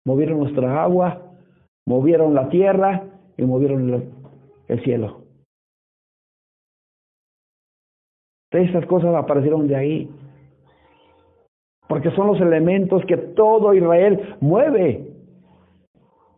Movieron 0.06 0.40
nuestra 0.40 0.84
agua, 0.84 1.22
movieron 1.86 2.34
la 2.34 2.50
tierra 2.50 3.04
y 3.38 3.44
movieron 3.44 3.94
el, 3.94 4.10
el 4.68 4.84
cielo. 4.84 5.22
Estas 8.52 8.86
cosas 8.88 9.14
aparecieron 9.16 9.68
de 9.68 9.76
ahí 9.76 10.10
porque 11.90 12.12
son 12.12 12.28
los 12.28 12.40
elementos 12.40 13.04
que 13.06 13.18
todo 13.18 13.74
Israel 13.74 14.36
mueve. 14.40 15.08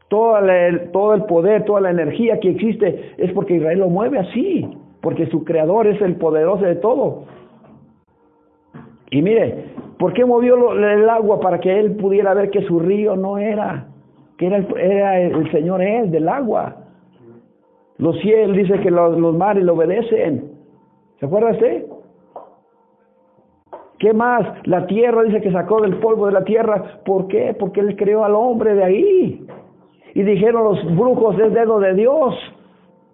Todo 0.08 0.38
el, 0.40 0.92
todo 0.92 1.14
el 1.14 1.26
poder, 1.26 1.66
toda 1.66 1.82
la 1.82 1.92
energía 1.92 2.40
que 2.40 2.52
existe 2.52 3.14
es 3.18 3.32
porque 3.34 3.56
Israel 3.56 3.80
lo 3.80 3.90
mueve 3.90 4.20
así, 4.20 4.66
porque 5.02 5.28
su 5.28 5.44
creador 5.44 5.88
es 5.88 6.02
el 6.02 6.16
poderoso 6.16 6.64
de 6.64 6.76
todo. 6.78 7.26
Y 9.10 9.22
mire, 9.22 9.71
¿por 10.02 10.14
qué 10.14 10.26
movió 10.26 10.74
el 10.74 11.08
agua 11.08 11.40
para 11.40 11.60
que 11.60 11.80
él 11.80 11.96
pudiera 11.96 12.34
ver 12.34 12.50
que 12.50 12.64
su 12.64 12.80
río 12.80 13.16
no 13.16 13.38
era, 13.38 13.86
que 14.36 14.48
era 14.48 14.58
el, 14.58 14.76
era 14.76 15.22
el 15.22 15.52
Señor 15.52 15.80
Él 15.80 16.10
del 16.10 16.28
agua. 16.28 16.76
Los 18.00 18.18
cielos 18.22 18.58
dice 18.58 18.80
que 18.80 18.90
los, 18.90 19.16
mares 19.36 19.64
le 19.64 19.72
obedecen. 19.72 20.54
¿Se 21.20 21.28
acuerda 21.28 21.52
usted? 21.52 21.86
¿Qué 24.00 24.12
más? 24.12 24.42
La 24.66 24.88
tierra 24.88 25.22
dice 25.22 25.40
que 25.40 25.52
sacó 25.52 25.80
del 25.82 25.98
polvo 25.98 26.26
de 26.26 26.32
la 26.32 26.44
tierra. 26.46 27.00
¿Por 27.06 27.28
qué? 27.28 27.56
Porque 27.60 27.82
Él 27.82 27.96
creó 27.96 28.26
al 28.26 28.34
hombre 28.34 28.74
de 28.74 28.84
ahí. 28.84 29.48
Y 30.16 30.24
dijeron 30.24 30.64
los 30.64 30.98
brujos, 30.98 31.38
es 31.38 31.54
dedo 31.54 31.80
de 31.80 31.94
Dios. 31.94 32.34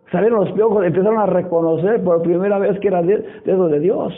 Salieron 0.09 0.39
los 0.39 0.53
piojos, 0.53 0.85
empezaron 0.85 1.19
a 1.19 1.25
reconocer 1.25 2.01
por 2.01 2.21
primera 2.21 2.59
vez 2.59 2.79
que 2.79 2.87
era 2.87 3.01
dedo 3.01 3.67
de 3.67 3.81
Dios. 3.81 4.13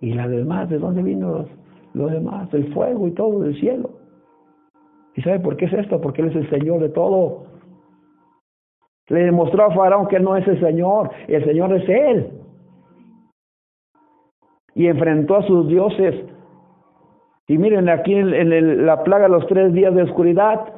Y 0.00 0.14
la 0.14 0.28
demás, 0.28 0.68
¿de 0.68 0.78
dónde 0.78 1.02
vino 1.02 1.46
lo 1.94 2.06
demás? 2.06 2.52
El 2.54 2.72
fuego 2.72 3.08
y 3.08 3.12
todo 3.12 3.40
del 3.40 3.58
cielo. 3.58 3.90
¿Y 5.14 5.22
sabe 5.22 5.40
por 5.40 5.56
qué 5.56 5.64
es 5.64 5.72
esto? 5.72 6.00
Porque 6.00 6.22
Él 6.22 6.28
es 6.28 6.36
el 6.36 6.50
Señor 6.50 6.80
de 6.80 6.90
todo. 6.90 7.46
Le 9.08 9.24
demostró 9.24 9.64
a 9.64 9.74
Faraón 9.74 10.06
que 10.06 10.20
no 10.20 10.36
es 10.36 10.46
el 10.46 10.60
Señor, 10.60 11.10
el 11.26 11.44
Señor 11.44 11.72
es 11.72 11.88
Él. 11.88 12.30
Y 14.74 14.86
enfrentó 14.86 15.36
a 15.36 15.46
sus 15.46 15.66
dioses. 15.66 16.14
Y 17.48 17.58
miren 17.58 17.88
aquí 17.88 18.14
en, 18.14 18.86
la 18.86 19.02
plaga 19.02 19.26
los 19.26 19.46
tres 19.46 19.72
días 19.72 19.94
de 19.94 20.02
oscuridad 20.02 20.72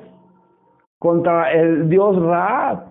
contra 0.98 1.52
el 1.52 1.90
dios 1.90 2.16
Raab. 2.22 2.84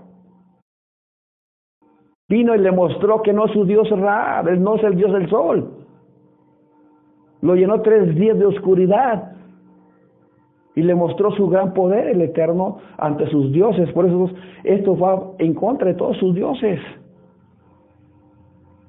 Vino 2.27 2.53
y 2.53 2.59
le 2.59 2.71
mostró 2.71 3.23
que 3.23 3.33
no 3.33 3.45
es 3.45 3.53
su 3.53 3.65
dios 3.65 3.89
Raab, 3.89 4.49
él 4.49 4.61
no 4.61 4.75
es 4.75 4.83
el 4.83 4.95
dios 4.95 5.11
del 5.13 5.29
sol. 5.29 5.78
Lo 7.41 7.55
llenó 7.55 7.81
tres 7.81 8.15
días 8.15 8.37
de 8.37 8.45
oscuridad 8.45 9.31
y 10.75 10.81
le 10.81 10.95
mostró 10.95 11.31
su 11.31 11.47
gran 11.47 11.73
poder 11.73 12.07
el 12.07 12.21
Eterno 12.21 12.77
ante 12.97 13.27
sus 13.29 13.51
dioses. 13.51 13.91
Por 13.91 14.05
eso 14.05 14.29
esto 14.63 14.97
va 14.97 15.31
en 15.37 15.53
contra 15.53 15.87
de 15.87 15.93
todos 15.95 16.17
sus 16.17 16.35
dioses. 16.35 16.79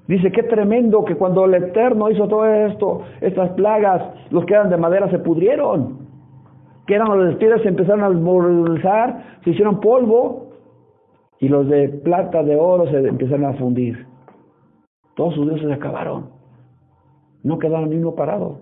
Dice, 0.07 0.31
qué 0.31 0.43
tremendo 0.43 1.05
que 1.05 1.15
cuando 1.15 1.45
el 1.45 1.53
Eterno 1.53 2.09
hizo 2.09 2.27
todo 2.27 2.45
esto, 2.45 3.03
estas 3.21 3.51
plagas, 3.51 4.01
los 4.29 4.45
que 4.45 4.53
eran 4.53 4.69
de 4.69 4.77
madera 4.77 5.09
se 5.09 5.19
pudrieron. 5.19 5.99
Que 6.85 6.95
eran 6.95 7.07
los 7.07 7.39
de 7.39 7.59
se 7.59 7.67
empezaron 7.69 8.03
a 8.03 8.07
almorzar, 8.07 9.23
se 9.43 9.51
hicieron 9.51 9.79
polvo 9.79 10.47
y 11.39 11.47
los 11.47 11.67
de 11.69 11.89
plata, 11.89 12.43
de 12.43 12.55
oro 12.55 12.87
se 12.89 12.97
empezaron 12.97 13.45
a 13.45 13.53
fundir. 13.53 14.05
Todos 15.15 15.35
sus 15.35 15.45
dioses 15.47 15.67
se 15.67 15.73
acabaron. 15.73 16.40
No 17.43 17.59
quedaron 17.59 17.89
ni 17.89 17.97
uno 17.97 18.15
parado. 18.15 18.59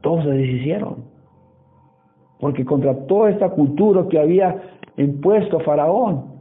Todos 0.00 0.24
se 0.24 0.30
deshicieron 0.30 1.10
porque 2.40 2.64
contra 2.64 3.06
toda 3.06 3.30
esta 3.30 3.50
cultura 3.50 4.08
que 4.08 4.18
había 4.18 4.62
impuesto 4.96 5.60
Faraón, 5.60 6.40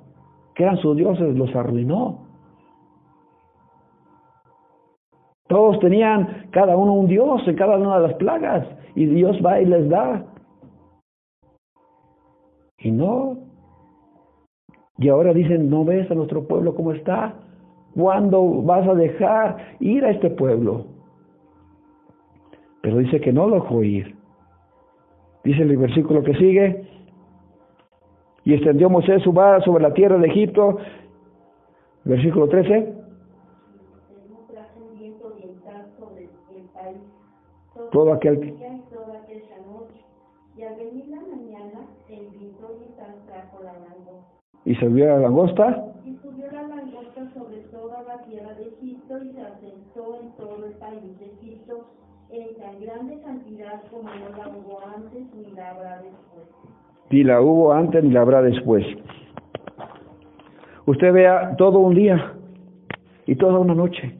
que 0.55 0.63
eran 0.63 0.77
sus 0.77 0.95
dioses, 0.95 1.35
los 1.35 1.53
arruinó. 1.55 2.25
Todos 5.47 5.79
tenían 5.79 6.47
cada 6.51 6.77
uno 6.77 6.93
un 6.93 7.07
dios 7.07 7.41
en 7.47 7.55
cada 7.55 7.77
una 7.77 7.99
de 7.99 8.07
las 8.07 8.17
plagas 8.17 8.65
y 8.95 9.05
Dios 9.05 9.37
va 9.45 9.59
y 9.59 9.65
les 9.65 9.89
da. 9.89 10.25
Y 12.77 12.91
no. 12.91 13.37
Y 14.97 15.09
ahora 15.09 15.33
dicen, 15.33 15.69
no 15.69 15.83
ves 15.83 16.09
a 16.11 16.15
nuestro 16.15 16.47
pueblo 16.47 16.75
cómo 16.75 16.93
está. 16.93 17.33
¿Cuándo 17.99 18.61
vas 18.61 18.87
a 18.87 18.93
dejar 18.93 19.57
ir 19.81 20.05
a 20.05 20.11
este 20.11 20.29
pueblo? 20.29 20.85
Pero 22.81 22.99
dice 22.99 23.19
que 23.19 23.33
no 23.33 23.49
lo 23.49 23.55
dejó 23.55 23.83
ir. 23.83 24.15
Dice 25.43 25.63
el 25.63 25.75
versículo 25.75 26.23
que 26.23 26.33
sigue, 26.35 26.87
y 28.45 28.53
extendió 28.53 28.89
Moisés 28.89 29.21
su 29.21 29.33
vara 29.33 29.59
sobre 29.65 29.83
la 29.83 29.93
tierra 29.93 30.17
de 30.17 30.27
Egipto, 30.27 30.77
versículo 32.05 32.47
13. 32.47 32.95
Todo 37.91 38.13
aquel 38.13 38.39
que... 38.39 38.55
Y 44.63 44.75
subió 44.75 45.05
la 45.05 45.17
langosta. 45.17 45.85
Y 46.05 46.17
la 46.51 46.63
langosta 46.63 47.29
sobre 47.33 47.57
toda 47.71 48.03
la 48.03 48.18
tierra 48.29 48.53
de 48.53 48.67
Egipto 48.67 49.17
y 49.23 49.31
se 49.33 49.41
asentó 49.41 50.19
en 50.21 50.31
todo 50.37 50.65
el 50.65 50.73
país 50.73 51.19
de 51.19 51.25
Egipto 51.25 51.89
en 52.29 52.55
tan 52.57 52.79
grande 52.79 53.19
cantidad 53.23 53.81
como 53.89 54.03
no 54.03 54.29
la 54.37 54.49
hubo 54.49 54.79
antes 54.85 55.23
ni 55.35 55.51
la 55.51 55.71
habrá 55.71 56.01
después. 56.01 56.47
Ni 57.09 57.23
la 57.23 57.41
hubo 57.41 57.73
antes 57.73 58.03
ni 58.03 58.11
la 58.11 58.21
habrá 58.21 58.41
después. 58.41 58.85
Usted 60.85 61.11
vea 61.11 61.55
todo 61.57 61.79
un 61.79 61.95
día 61.95 62.35
y 63.25 63.35
toda 63.35 63.59
una 63.59 63.73
noche. 63.73 64.15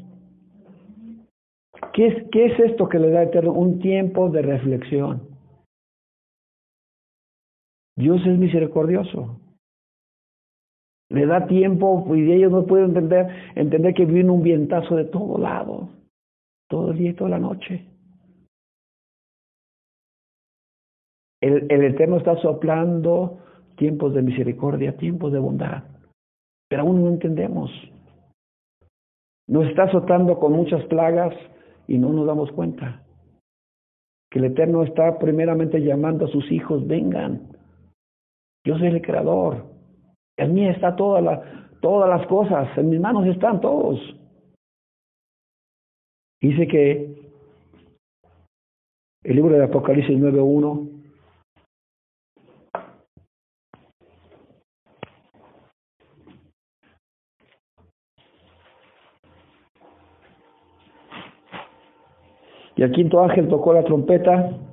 ¿Qué 1.94 2.08
es, 2.08 2.30
qué 2.32 2.46
es 2.48 2.60
esto 2.60 2.90
que 2.90 3.00
le 3.00 3.12
da 3.12 3.24
eterno? 3.24 3.54
Un 3.54 3.80
tiempo 3.80 4.30
de 4.30 4.42
reflexión. 4.42 5.22
Dios 7.96 8.22
es 8.26 8.38
misericordioso. 8.38 9.40
Le 11.10 11.26
da 11.26 11.48
tiempo 11.48 12.06
y 12.16 12.32
ellos 12.32 12.52
no 12.52 12.66
pueden 12.66 12.90
entender, 12.90 13.28
entender 13.56 13.94
que 13.94 14.06
viene 14.06 14.30
un 14.30 14.44
vientazo 14.44 14.96
de 14.96 15.06
todo 15.06 15.38
lado, 15.40 15.90
todo 16.70 16.92
el 16.92 16.98
día 17.00 17.10
y 17.10 17.16
toda 17.16 17.32
la 17.32 17.40
noche. 17.40 17.86
El, 21.42 21.72
el 21.72 21.84
Eterno 21.84 22.18
está 22.18 22.36
soplando 22.42 23.40
tiempos 23.76 24.14
de 24.14 24.22
misericordia, 24.22 24.98
tiempos 24.98 25.32
de 25.32 25.40
bondad, 25.40 25.84
pero 26.70 26.84
aún 26.84 27.02
no 27.02 27.10
entendemos. 27.10 27.72
Nos 29.48 29.66
está 29.68 29.84
azotando 29.84 30.38
con 30.38 30.54
muchas 30.54 30.84
plagas 30.86 31.34
y 31.88 31.98
no 31.98 32.14
nos 32.14 32.28
damos 32.28 32.52
cuenta. 32.52 33.02
Que 34.30 34.38
el 34.38 34.46
Eterno 34.46 34.84
está 34.84 35.18
primeramente 35.18 35.82
llamando 35.82 36.26
a 36.26 36.28
sus 36.28 36.52
hijos, 36.52 36.86
vengan. 36.86 37.48
Yo 38.64 38.78
soy 38.78 38.90
el 38.90 39.02
creador. 39.02 39.79
En 40.40 40.54
mí 40.54 40.66
está 40.70 40.96
toda 40.96 41.20
la, 41.20 41.70
todas 41.82 42.10
las 42.10 42.26
cosas, 42.28 42.70
en 42.78 42.90
mis 42.90 43.00
manos 43.00 43.28
están 43.28 43.60
todos. 43.60 44.00
Dice 46.42 46.66
que 46.66 47.14
el 49.24 49.36
libro 49.36 49.56
de 49.56 49.66
Apocalipsis 49.66 50.18
9.1 50.18 50.96
Y 62.78 62.82
el 62.82 62.94
quinto 62.94 63.22
ángel 63.22 63.50
tocó 63.50 63.74
la 63.74 63.84
trompeta 63.84 64.69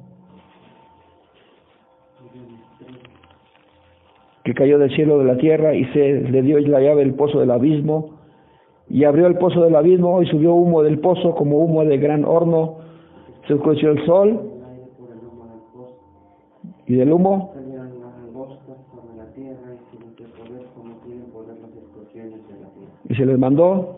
que 4.46 4.54
cayó 4.54 4.78
del 4.78 4.94
cielo 4.94 5.18
de 5.18 5.24
la 5.24 5.36
tierra 5.38 5.74
y 5.74 5.84
se 5.86 6.20
le 6.20 6.40
dio 6.40 6.60
la 6.60 6.80
llave 6.80 7.00
del 7.02 7.14
pozo 7.14 7.40
del 7.40 7.50
abismo 7.50 8.10
y 8.88 9.02
abrió 9.02 9.26
el 9.26 9.38
pozo 9.38 9.60
del 9.64 9.74
abismo 9.74 10.22
y 10.22 10.26
subió 10.26 10.54
humo 10.54 10.84
del 10.84 11.00
pozo 11.00 11.34
como 11.34 11.58
humo 11.58 11.84
de 11.84 11.98
gran 11.98 12.24
horno. 12.24 12.76
Se 13.48 13.54
oscureció 13.54 13.90
el 13.90 14.06
sol 14.06 14.40
y 16.86 16.94
del 16.94 17.12
humo 17.12 17.54
y 23.08 23.14
se 23.16 23.26
les 23.26 23.38
mandó 23.40 23.96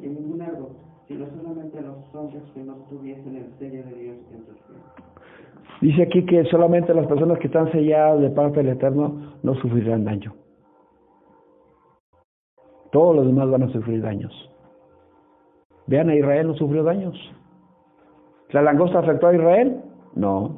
y 0.00 0.08
ningún 0.08 0.42
árbol, 0.42 0.70
sino 1.06 1.26
solamente 1.36 1.80
los 1.80 2.12
hombres 2.12 2.42
que 2.54 2.64
no 2.64 2.74
tuviesen 2.90 3.36
el 3.36 3.46
sello 3.60 3.84
de 3.84 3.94
Dios. 3.94 4.16
Dice 5.82 6.04
aquí 6.04 6.24
que 6.24 6.44
solamente 6.44 6.94
las 6.94 7.08
personas 7.08 7.40
que 7.40 7.48
están 7.48 7.70
selladas 7.72 8.20
de 8.20 8.30
parte 8.30 8.62
del 8.62 8.68
Eterno 8.68 9.34
no 9.42 9.54
sufrirán 9.56 10.04
daño. 10.04 10.32
Todos 12.92 13.16
los 13.16 13.26
demás 13.26 13.50
van 13.50 13.64
a 13.64 13.72
sufrir 13.72 14.00
daños. 14.00 14.32
Vean, 15.88 16.08
a 16.08 16.14
Israel 16.14 16.46
no 16.46 16.54
sufrió 16.54 16.84
daños. 16.84 17.16
¿La 18.50 18.62
langosta 18.62 19.00
afectó 19.00 19.26
a 19.26 19.34
Israel? 19.34 19.80
No. 20.14 20.56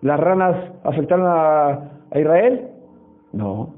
¿Las 0.00 0.20
ranas 0.20 0.72
afectaron 0.82 1.26
a, 1.26 1.90
a 2.10 2.18
Israel? 2.18 2.70
No. 3.34 3.74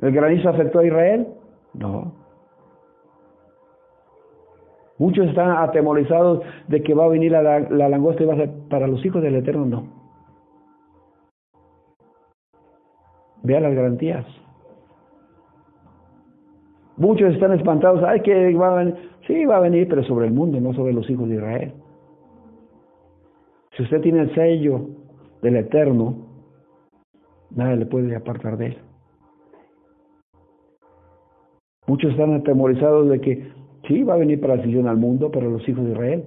¿El 0.00 0.12
granizo 0.12 0.48
afectó 0.48 0.78
a 0.78 0.86
Israel? 0.86 1.28
No. 1.74 2.14
Muchos 4.98 5.28
están 5.28 5.50
atemorizados 5.50 6.42
de 6.66 6.82
que 6.82 6.94
va 6.94 7.04
a 7.04 7.08
venir 7.08 7.32
la, 7.32 7.42
la 7.60 7.88
langosta 7.88 8.22
y 8.22 8.26
va 8.26 8.34
a 8.34 8.38
ser 8.38 8.50
para 8.68 8.86
los 8.86 9.04
hijos 9.04 9.22
del 9.22 9.36
Eterno, 9.36 9.64
no. 9.64 9.98
Vea 13.44 13.60
las 13.60 13.74
garantías. 13.74 14.26
Muchos 16.96 17.32
están 17.32 17.52
espantados, 17.52 18.02
ay, 18.04 18.20
que 18.22 18.54
va 18.54 18.72
a 18.72 18.84
venir. 18.84 19.10
Sí, 19.28 19.44
va 19.44 19.58
a 19.58 19.60
venir, 19.60 19.88
pero 19.88 20.02
sobre 20.02 20.26
el 20.26 20.32
mundo, 20.32 20.60
no 20.60 20.72
sobre 20.74 20.92
los 20.92 21.08
hijos 21.08 21.28
de 21.28 21.36
Israel. 21.36 21.72
Si 23.76 23.84
usted 23.84 24.00
tiene 24.00 24.22
el 24.22 24.34
sello 24.34 24.88
del 25.42 25.56
Eterno, 25.56 26.16
nadie 27.50 27.76
le 27.76 27.86
puede 27.86 28.16
apartar 28.16 28.56
de 28.56 28.66
él. 28.66 28.78
Muchos 31.86 32.10
están 32.10 32.34
atemorizados 32.34 33.08
de 33.08 33.20
que 33.20 33.52
sí, 33.88 34.04
va 34.04 34.14
a 34.14 34.18
venir 34.18 34.40
para 34.40 34.56
la 34.56 34.90
al 34.90 34.96
mundo, 34.96 35.30
pero 35.30 35.50
los 35.50 35.66
hijos 35.68 35.84
de 35.84 35.92
Israel 35.92 36.24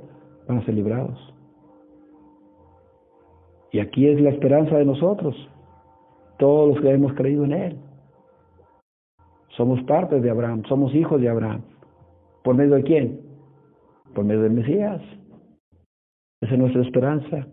van 0.47 0.58
a 0.58 0.65
ser 0.65 0.74
librados. 0.74 1.34
Y 3.71 3.80
aquí 3.80 4.08
es 4.08 4.19
la 4.19 4.32
esperanza 4.32 4.78
de 4.78 4.86
nosotros, 4.86 5.36
todos 6.38 6.74
los 6.74 6.82
que 6.82 6.91
hemos 6.91 7.13
creído 7.13 7.45
en 7.45 7.54
Él. 7.54 7.78
Somos 9.56 9.82
parte 9.84 10.19
de 10.19 10.30
Abraham, 10.30 10.63
somos 10.67 10.93
hijos 10.93 11.21
de 11.21 11.30
Abraham. 11.30 11.62
¿Por 12.43 12.56
medio 12.56 12.76
de 12.76 12.84
quién? 12.84 13.21
Por 14.13 14.26
medio 14.26 14.41
del 14.41 14.54
Mesías. 14.54 15.02
Esa 16.41 16.54
es 16.54 16.60
nuestra 16.60 16.82
esperanza, 16.82 17.47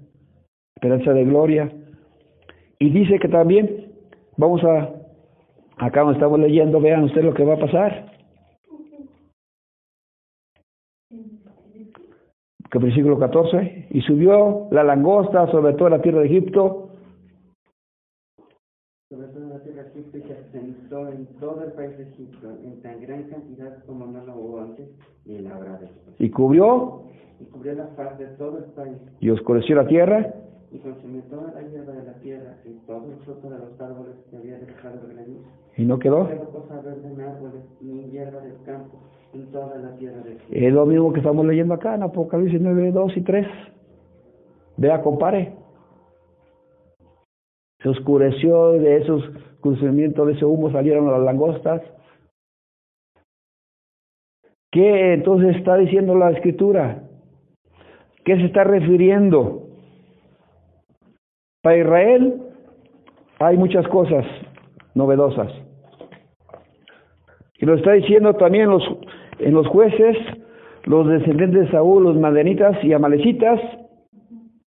esperanza 0.75 1.13
de 1.13 1.25
gloria. 1.25 1.71
Y 2.79 2.91
dice 2.91 3.19
que 3.19 3.29
también, 3.29 3.93
vamos 4.37 4.65
a, 4.65 4.91
acá 5.77 6.01
donde 6.01 6.15
estamos 6.15 6.41
leyendo, 6.41 6.81
vean 6.81 7.05
ustedes 7.05 7.27
lo 7.27 7.35
que 7.35 7.45
va 7.45 7.55
a 7.55 7.59
pasar. 7.59 8.08
Que 12.71 12.79
versículo 12.79 13.19
14, 13.19 13.87
y 13.91 14.01
subió 14.03 14.69
la 14.71 14.85
langosta 14.85 15.51
sobre 15.51 15.73
toda 15.75 15.91
la 15.91 16.03
tierra 16.03 16.21
de 16.21 16.27
Egipto. 16.27 16.91
Sobre 19.09 19.29
toda 19.29 19.47
la 19.47 19.63
tierra 19.63 19.85
de 19.85 19.89
Egipto 19.89 20.19
y 20.19 20.23
se 20.23 20.33
asentó 20.35 21.09
en 21.09 21.27
todo 21.41 21.65
el 21.65 21.73
país 21.73 21.97
de 21.97 22.05
Egipto, 22.11 22.51
en 22.63 22.83
tan 22.83 23.01
gran 23.01 23.23
cantidad 23.25 23.83
como 23.87 24.07
no 24.07 24.23
lo 24.27 24.37
hubo 24.37 24.61
antes, 24.61 24.87
ni 25.25 25.39
la 25.39 25.57
habrá 25.57 25.79
después. 25.79 26.15
Y 26.19 26.29
cubrió 26.31 27.05
y 27.41 27.45
cubrió 27.45 27.75
la 27.75 27.87
faz 27.97 28.19
de 28.19 28.27
todo 28.37 28.59
el 28.59 28.65
país, 28.65 28.97
y 29.21 29.31
oscureció 29.31 29.77
la 29.77 29.87
tierra, 29.87 30.35
y 30.71 30.79
consumió 30.79 31.23
toda 31.23 31.53
la 31.53 31.63
hierba 31.63 31.93
de 31.93 32.05
la 32.05 32.15
tierra, 32.15 32.59
y 32.67 32.73
todo 32.87 33.07
el 33.11 33.17
fruto 33.25 33.49
de 33.49 33.59
los 33.59 33.81
árboles 33.81 34.17
que 34.31 34.37
había 34.37 34.59
dejado 34.59 35.01
el 35.07 35.15
granizo. 35.15 35.49
y 35.77 35.85
no 35.85 35.99
quedó. 35.99 36.25
No 36.25 36.29
quedó 36.29 36.51
cosa 36.51 36.81
verde 36.83 37.09
en 37.09 37.21
árboles, 37.21 37.63
ni 37.81 38.11
hierba 38.11 38.41
del 38.41 38.61
campo, 38.65 38.99
Es 40.51 40.73
lo 40.73 40.87
mismo 40.87 41.13
que 41.13 41.21
estamos 41.21 41.45
leyendo 41.47 41.75
acá 41.75 41.95
en 41.95 42.03
Apocalipsis 42.03 42.61
9, 42.61 42.93
2 42.93 43.17
y 43.17 43.21
3. 43.21 43.47
Vea, 44.77 45.03
compare. 45.03 45.55
Se 47.83 47.89
oscureció 47.89 48.73
de 48.73 48.97
esos 48.97 49.23
consumimientos 49.61 50.27
de 50.27 50.33
ese 50.33 50.45
humo, 50.45 50.71
salieron 50.71 51.11
las 51.11 51.21
langostas. 51.21 51.83
¿Qué 54.71 55.15
entonces 55.15 55.57
está 55.57 55.77
diciendo 55.77 56.15
la 56.15 56.31
escritura? 56.31 57.05
¿Qué 58.25 58.37
se 58.37 58.47
está 58.47 58.65
refiriendo? 58.65 59.69
Para 61.63 61.79
Israel 61.79 62.43
hay 63.39 63.57
muchas 63.57 63.87
cosas 63.89 64.25
novedosas. 64.95 65.53
Y 67.59 67.67
lo 67.67 67.75
está 67.75 67.93
diciendo 67.93 68.35
también 68.35 68.71
los, 68.71 68.83
en 69.39 69.55
los 69.55 69.67
jueces, 69.69 70.17
los 70.85 71.07
descendientes 71.07 71.67
de 71.67 71.71
Saúl, 71.71 72.05
los 72.05 72.17
madenitas 72.17 72.83
y 72.83 72.93
amalecitas, 72.93 73.61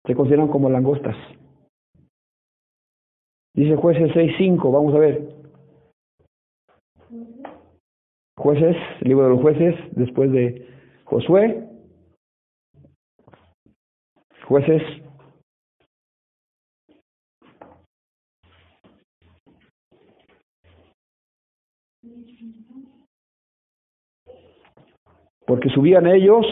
se 0.06 0.16
consideran 0.16 0.48
como 0.48 0.70
langostas. 0.70 1.16
Dice 3.54 3.76
jueces 3.76 4.12
6.5, 4.12 4.72
vamos 4.72 4.96
a 4.96 5.00
ver. 5.00 5.40
Jueces, 8.38 8.78
el 9.02 9.10
libro 9.10 9.26
de 9.26 9.30
los 9.32 9.42
jueces, 9.42 9.76
después 9.92 10.32
de 10.32 10.66
Josué. 11.04 11.68
Jueces. 14.48 14.82
Porque 25.50 25.68
subían 25.70 26.06
ellos 26.06 26.46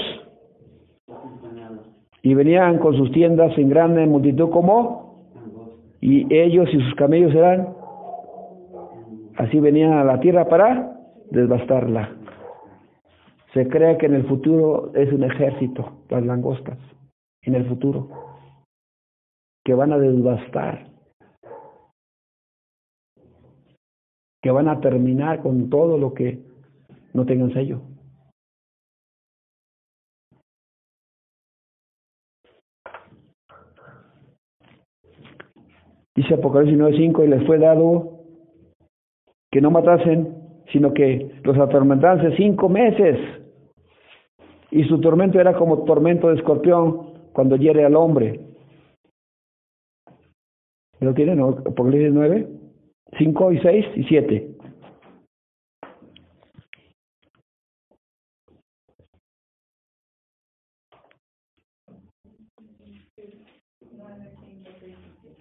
y 2.24 2.34
venían 2.34 2.80
con 2.80 2.98
sus 2.98 3.12
tiendas 3.12 3.56
en 3.56 3.70
grande 3.70 4.08
multitud 4.08 4.50
como 4.50 5.30
y 6.02 6.26
ellos 6.34 6.68
y 6.74 6.82
sus 6.82 6.96
camellos 6.96 7.32
eran 7.36 7.76
así 9.36 9.60
venían 9.60 9.94
a 9.94 10.04
la 10.04 10.20
tierra 10.20 10.50
para 10.50 11.00
desbastarla. 11.30 12.10
Se 13.54 13.68
cree 13.68 14.00
que 14.00 14.08
en 14.08 14.16
el 14.16 14.26
futuro 14.26 14.92
es 14.96 15.14
un 15.14 15.26
ejército, 15.26 16.02
las 16.10 16.26
langostas, 16.26 16.80
en 17.44 17.54
el 17.54 17.68
futuro, 17.68 18.10
que 19.64 19.76
van 19.76 19.94
a 19.94 20.00
desbastar, 20.00 20.88
que 24.42 24.50
van 24.50 24.68
a 24.68 24.80
terminar 24.80 25.44
con 25.44 25.70
todo 25.70 26.00
lo 26.00 26.16
que 26.16 26.40
no 27.14 27.24
tengan 27.28 27.54
sello. 27.54 27.80
Dice 36.18 36.34
Apocalipsis 36.34 36.80
9:5 36.80 37.24
y 37.24 37.28
les 37.28 37.46
fue 37.46 37.60
dado 37.60 38.24
que 39.52 39.62
no 39.62 39.70
matasen, 39.70 40.34
sino 40.74 40.92
que 40.92 41.40
los 41.44 41.56
atormentasen 41.60 42.36
cinco 42.36 42.68
meses. 42.70 43.20
Y 44.72 44.84
su 44.86 45.00
tormento 45.00 45.40
era 45.40 45.56
como 45.56 45.84
tormento 45.84 46.30
de 46.30 46.38
escorpión 46.38 47.14
cuando 47.34 47.56
hiere 47.56 47.86
al 47.86 47.96
hombre. 47.96 48.42
¿Lo 51.02 51.14
tienen? 51.14 51.40
Apocalipsis 51.40 52.12
9, 52.12 52.48
5 53.20 53.52
y 53.52 53.60
6 53.60 53.86
y 53.98 54.04
7. 54.06 54.58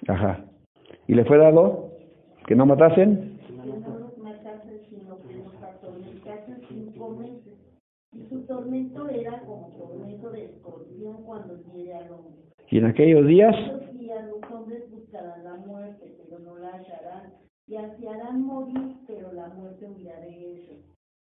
Ajá. 0.09 0.46
Y 1.09 1.15
le 1.15 1.25
fue 1.25 1.39
dado 1.39 1.91
que 2.47 2.55
no 2.55 2.67
matasen. 2.67 3.39
Y 12.69 12.79
en 12.79 12.85
aquellos 12.85 13.27
días 13.27 13.57
los 14.07 14.51
hombres 14.51 14.91
buscarán 14.91 15.45
la 15.45 15.55
muerte, 15.55 16.17
pero 16.19 16.39
no 16.39 16.57
la 16.57 16.73
hallarán, 16.73 17.35
y 17.67 17.77
ansiarán 17.77 18.43
morir, 18.43 18.97
pero 19.07 19.33
la 19.33 19.49
muerte 19.49 19.87
huirá 19.87 20.21
de 20.21 20.53
ellos. 20.53 20.79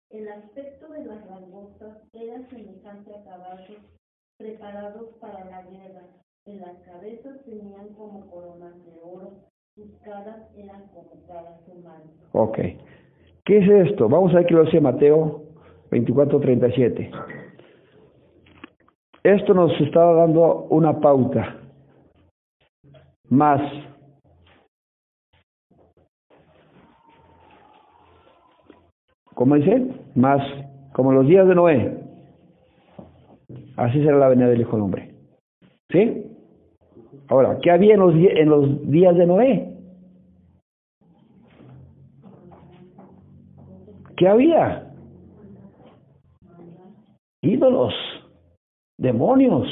El 0.09 0.27
aspecto 0.27 0.89
de 0.89 1.05
las 1.05 1.25
langostas 1.25 1.97
era 2.13 2.47
semejante 2.49 3.15
a 3.15 3.23
caballos 3.23 3.81
preparados 4.37 5.15
para 5.19 5.45
la 5.45 5.63
guerra. 5.63 6.07
En 6.45 6.59
las 6.59 6.77
cabezas 6.81 7.43
tenían 7.45 7.93
como 7.93 8.29
coronas 8.29 8.75
de 8.85 8.99
oro, 9.01 9.45
sus 9.75 9.91
caras 10.03 10.37
eran. 10.55 10.83
Ok. 12.31 12.57
¿Qué 13.45 13.57
es 13.57 13.89
esto? 13.89 14.07
Vamos 14.07 14.31
a 14.31 14.37
ver 14.37 14.45
qué 14.45 14.53
lo 14.53 14.63
dice 14.65 14.79
Mateo 14.79 15.43
24:37. 15.89 17.11
Esto 19.23 19.53
nos 19.53 19.71
está 19.81 20.01
dando 20.13 20.65
una 20.69 20.99
pauta 20.99 21.57
más. 23.29 23.61
¿Cómo 29.33 29.55
dice? 29.55 29.87
Más, 30.15 30.41
como 30.93 31.11
los 31.11 31.25
días 31.25 31.47
de 31.47 31.55
Noé. 31.55 31.97
Así 33.77 34.03
será 34.03 34.17
la 34.17 34.27
venida 34.27 34.47
del 34.47 34.61
Hijo 34.61 34.73
del 34.73 34.81
Hombre. 34.81 35.15
¿Sí? 35.89 36.33
Ahora, 37.27 37.57
¿qué 37.61 37.71
había 37.71 37.95
en 37.95 37.99
los, 37.99 38.13
en 38.13 38.49
los 38.49 38.91
días 38.91 39.15
de 39.15 39.25
Noé? 39.25 39.72
¿Qué 44.17 44.27
había? 44.27 44.93
Ídolos, 47.41 47.93
demonios. 48.97 49.67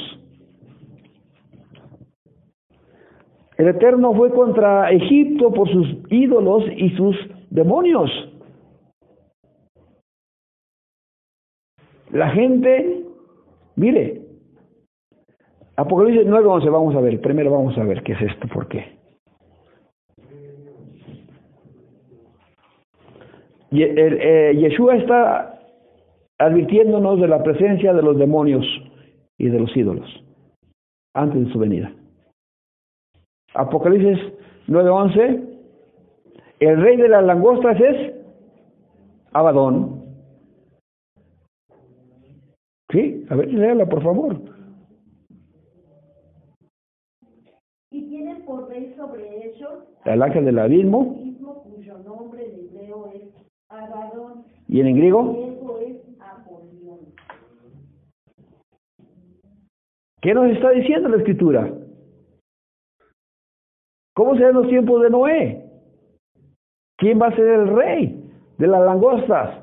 El 3.56 3.68
Eterno 3.68 4.14
fue 4.14 4.30
contra 4.32 4.90
Egipto 4.90 5.52
por 5.52 5.70
sus 5.70 5.86
ídolos 6.10 6.64
y 6.76 6.90
sus 6.90 7.16
demonios. 7.50 8.10
La 12.10 12.30
gente, 12.30 13.04
mire, 13.76 14.22
Apocalipsis 15.76 16.26
9, 16.26 16.46
11, 16.46 16.68
vamos 16.68 16.94
a 16.94 17.00
ver. 17.00 17.20
Primero 17.20 17.50
vamos 17.50 17.76
a 17.78 17.84
ver 17.84 18.02
qué 18.02 18.12
es 18.12 18.22
esto, 18.22 18.48
por 18.48 18.68
qué. 18.68 19.01
Eh, 23.72 24.54
Yeshua 24.58 24.96
está 24.96 25.60
advirtiéndonos 26.38 27.20
de 27.20 27.28
la 27.28 27.42
presencia 27.42 27.94
de 27.94 28.02
los 28.02 28.18
demonios 28.18 28.66
y 29.38 29.48
de 29.48 29.58
los 29.58 29.74
ídolos 29.76 30.08
antes 31.14 31.46
de 31.46 31.52
su 31.52 31.58
venida. 31.58 31.92
Apocalipsis 33.54 34.18
9:11, 34.66 35.42
el 36.60 36.82
rey 36.82 36.96
de 36.96 37.08
las 37.08 37.24
langostas 37.24 37.80
es 37.80 38.14
Abadón. 39.32 40.02
Sí, 42.90 43.24
a 43.30 43.36
ver, 43.36 43.52
léala 43.52 43.86
por 43.86 44.02
favor. 44.02 44.36
Y 47.90 48.08
tiene 48.08 48.36
por 48.46 48.68
rey 48.68 48.94
sobre 48.96 49.48
ellos 49.48 49.84
El 50.04 50.22
ángel 50.22 50.44
del 50.44 50.58
abismo. 50.58 51.16
mismo 51.16 51.62
cuyo 51.62 51.98
nombre 51.98 52.44
en 52.44 52.60
hebreo 52.60 53.10
es 53.14 53.22
Abadón, 53.68 54.44
¿Y 54.72 54.80
en 54.80 54.96
griego? 54.96 55.36
¿Qué 60.22 60.32
nos 60.32 60.50
está 60.50 60.70
diciendo 60.70 61.10
la 61.10 61.18
escritura? 61.18 61.70
¿Cómo 64.14 64.34
serán 64.34 64.54
los 64.54 64.68
tiempos 64.68 65.02
de 65.02 65.10
Noé? 65.10 65.70
¿Quién 66.96 67.20
va 67.20 67.26
a 67.26 67.36
ser 67.36 67.46
el 67.48 67.68
rey 67.76 68.32
de 68.56 68.66
las 68.66 68.80
langostas? 68.80 69.62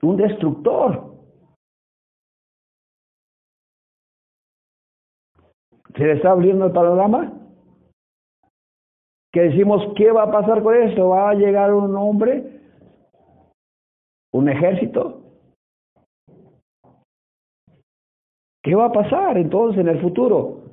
Un 0.00 0.16
destructor. 0.16 1.16
¿Se 5.96 6.04
le 6.04 6.12
está 6.12 6.30
abriendo 6.30 6.66
el 6.66 6.72
panorama? 6.72 7.32
Que 9.32 9.40
decimos, 9.40 9.92
¿qué 9.96 10.12
va 10.12 10.22
a 10.22 10.30
pasar 10.30 10.62
con 10.62 10.76
esto? 10.76 11.08
¿Va 11.08 11.30
a 11.30 11.34
llegar 11.34 11.74
un 11.74 11.96
hombre? 11.96 12.53
¿Un 14.34 14.48
ejército? 14.48 15.22
¿Qué 18.64 18.74
va 18.74 18.86
a 18.86 18.92
pasar 18.92 19.38
entonces 19.38 19.80
en 19.80 19.88
el 19.88 20.00
futuro? 20.00 20.64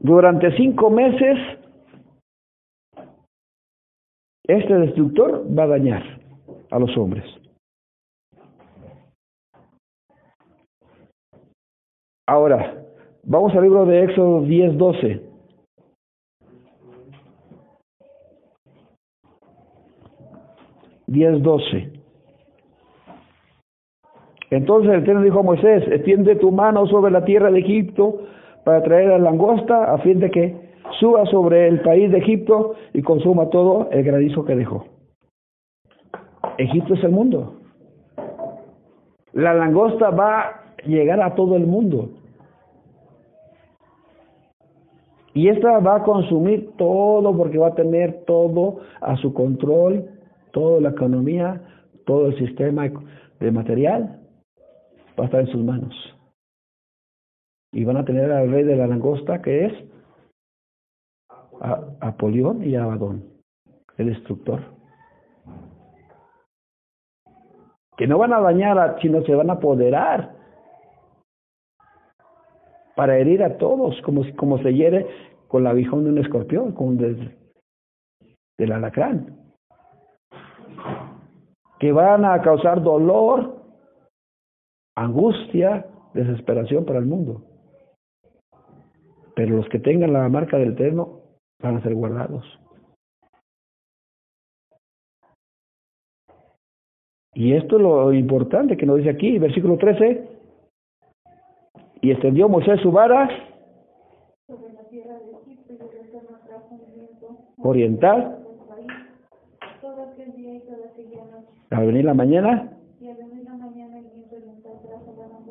Durante 0.00 0.56
cinco 0.56 0.88
meses, 0.88 1.36
este 4.44 4.72
destructor 4.72 5.44
va 5.46 5.64
a 5.64 5.68
dañar 5.68 6.02
a 6.70 6.78
los 6.78 6.96
hombres. 6.96 7.26
Ahora, 12.26 12.86
vamos 13.24 13.54
al 13.54 13.64
libro 13.64 13.84
de 13.84 14.04
Éxodo 14.04 14.40
10, 14.40 14.78
12. 14.78 15.31
Diez 21.12 21.42
doce. 21.42 21.90
Entonces 24.50 24.94
el 24.94 25.02
Eterno 25.02 25.20
dijo 25.20 25.40
a 25.40 25.42
Moisés, 25.42 25.84
extiende 25.88 26.36
tu 26.36 26.50
mano 26.50 26.86
sobre 26.86 27.12
la 27.12 27.22
tierra 27.26 27.50
de 27.50 27.58
Egipto 27.58 28.22
para 28.64 28.82
traer 28.82 29.08
la 29.08 29.18
langosta 29.18 29.92
a 29.92 29.98
fin 29.98 30.20
de 30.20 30.30
que 30.30 30.56
suba 31.00 31.26
sobre 31.26 31.68
el 31.68 31.82
país 31.82 32.10
de 32.10 32.16
Egipto 32.16 32.76
y 32.94 33.02
consuma 33.02 33.50
todo 33.50 33.90
el 33.90 34.04
granizo 34.04 34.42
que 34.46 34.56
dejó. 34.56 34.86
Egipto 36.56 36.94
es 36.94 37.04
el 37.04 37.10
mundo. 37.10 37.56
La 39.34 39.52
langosta 39.52 40.08
va 40.08 40.40
a 40.40 40.62
llegar 40.86 41.20
a 41.20 41.34
todo 41.34 41.56
el 41.56 41.66
mundo. 41.66 42.08
Y 45.34 45.48
esta 45.48 45.78
va 45.78 45.96
a 45.96 46.02
consumir 46.04 46.70
todo 46.78 47.36
porque 47.36 47.58
va 47.58 47.68
a 47.68 47.74
tener 47.74 48.24
todo 48.24 48.78
a 49.02 49.16
su 49.16 49.34
control, 49.34 50.11
toda 50.52 50.80
la 50.80 50.90
economía, 50.90 51.60
todo 52.06 52.28
el 52.28 52.38
sistema 52.38 52.90
de 53.40 53.50
material 53.50 54.20
va 55.18 55.24
a 55.24 55.26
estar 55.26 55.40
en 55.40 55.48
sus 55.48 55.64
manos. 55.64 55.94
Y 57.72 57.84
van 57.84 57.96
a 57.96 58.04
tener 58.04 58.30
al 58.30 58.50
rey 58.50 58.64
de 58.64 58.76
la 58.76 58.86
langosta 58.86 59.40
que 59.40 59.66
es 59.66 59.72
Apolión 62.00 62.62
y 62.64 62.74
Abadón, 62.76 63.24
el 63.96 64.06
destructor. 64.06 64.60
Que 67.96 68.06
no 68.06 68.18
van 68.18 68.32
a 68.32 68.40
dañar, 68.40 68.98
sino 69.00 69.22
se 69.24 69.34
van 69.34 69.50
a 69.50 69.54
apoderar 69.54 70.34
para 72.96 73.16
herir 73.16 73.42
a 73.42 73.56
todos, 73.58 74.00
como, 74.02 74.22
como 74.36 74.58
se 74.58 74.74
hiere 74.74 75.06
con 75.48 75.64
la 75.64 75.70
aguijón 75.70 76.04
de 76.04 76.10
un 76.10 76.18
escorpión, 76.18 76.72
con 76.72 76.96
del, 76.96 77.38
del 78.58 78.72
alacrán. 78.72 79.41
Que 81.82 81.90
van 81.90 82.24
a 82.24 82.40
causar 82.40 82.80
dolor, 82.80 83.56
angustia, 84.94 85.84
desesperación 86.14 86.84
para 86.84 87.00
el 87.00 87.06
mundo. 87.06 87.42
Pero 89.34 89.56
los 89.56 89.68
que 89.68 89.80
tengan 89.80 90.12
la 90.12 90.28
marca 90.28 90.58
del 90.58 90.74
Eterno 90.74 91.22
van 91.60 91.78
a 91.78 91.82
ser 91.82 91.96
guardados. 91.96 92.44
Y 97.34 97.54
esto 97.54 97.78
es 97.78 97.82
lo 97.82 98.12
importante 98.12 98.76
que 98.76 98.86
nos 98.86 98.98
dice 98.98 99.10
aquí, 99.10 99.40
versículo 99.40 99.76
13. 99.76 100.28
Y 102.02 102.12
extendió 102.12 102.48
Moisés 102.48 102.80
su 102.80 102.92
vara 102.92 103.28
Sobre 104.46 104.72
la 104.72 104.84
tierra 104.88 105.18
de 105.18 105.32
Egipto 105.32 105.72
y 105.72 105.76
el 105.76 106.06
Eterno 106.06 106.38
trajo 106.46 106.76
un 106.76 106.94
viento 106.94 107.38
oriental 107.58 108.38
del 108.44 108.58
país 108.68 109.12
todo 109.80 110.12
aquel 110.12 110.32
día 110.36 110.54
y 110.54 110.60
toda 110.60 110.86
aquella 110.86 111.24
noche. 111.24 111.61
Al 111.72 111.86
venir 111.86 112.04
la 112.04 112.14
mañana. 112.14 112.78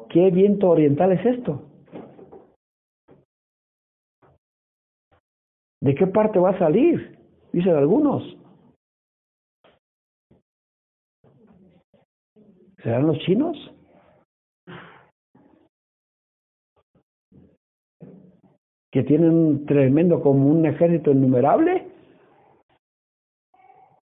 ¿Qué 0.10 0.30
viento 0.30 0.70
oriental 0.70 1.12
es 1.14 1.26
esto? 1.26 1.68
¿De 5.82 5.96
qué 5.96 6.06
parte 6.08 6.38
va 6.38 6.52
a 6.52 6.60
salir? 6.60 7.18
Dicen 7.52 7.76
algunos. 7.76 8.24
¿Serán 12.84 13.08
los 13.08 13.18
chinos? 13.20 13.58
Que 18.92 19.04
tienen 19.04 19.32
un 19.32 19.66
tremendo 19.66 20.22
como 20.22 20.48
un 20.48 20.66
ejército 20.66 21.12
innumerable. 21.12 21.88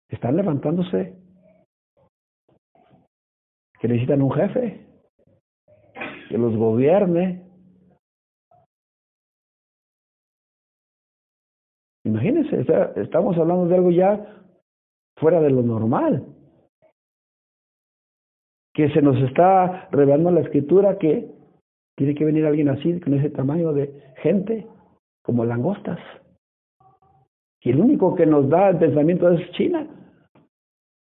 Están 0.09 0.37
levantándose. 0.37 1.18
Que 3.81 3.89
necesitan 3.89 4.23
un 4.23 4.33
jefe 4.33 4.89
que 6.29 6.39
los 6.39 6.57
gobierne. 6.57 7.43
Imagínense, 12.05 12.65
estamos 12.97 13.37
hablando 13.37 13.67
de 13.67 13.75
algo 13.75 13.91
ya 13.91 14.45
fuera 15.19 15.41
de 15.41 15.51
lo 15.51 15.63
normal. 15.63 16.27
Que 18.75 18.91
se 18.91 19.03
nos 19.03 19.17
está 19.29 19.89
revelando 19.91 20.31
la 20.31 20.41
escritura 20.41 20.99
que 20.99 21.35
tiene 21.97 22.15
que 22.15 22.25
venir 22.25 22.47
alguien 22.47 22.69
así, 22.69 23.01
con 23.01 23.15
ese 23.15 23.31
tamaño 23.31 23.73
de 23.73 24.15
gente, 24.23 24.67
como 25.23 25.45
langostas. 25.45 25.99
Y 27.61 27.71
el 27.71 27.81
único 27.81 28.15
que 28.15 28.25
nos 28.25 28.49
da 28.49 28.71
el 28.71 28.79
pensamiento 28.79 29.29
es 29.31 29.51
China. 29.53 29.87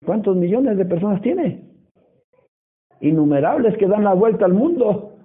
¿Cuántos 0.03 0.35
millones 0.35 0.77
de 0.77 0.85
personas 0.85 1.21
tiene? 1.21 1.70
Innumerables 3.01 3.77
que 3.77 3.87
dan 3.87 4.03
la 4.03 4.13
vuelta 4.13 4.45
al 4.45 4.53
mundo. 4.53 5.17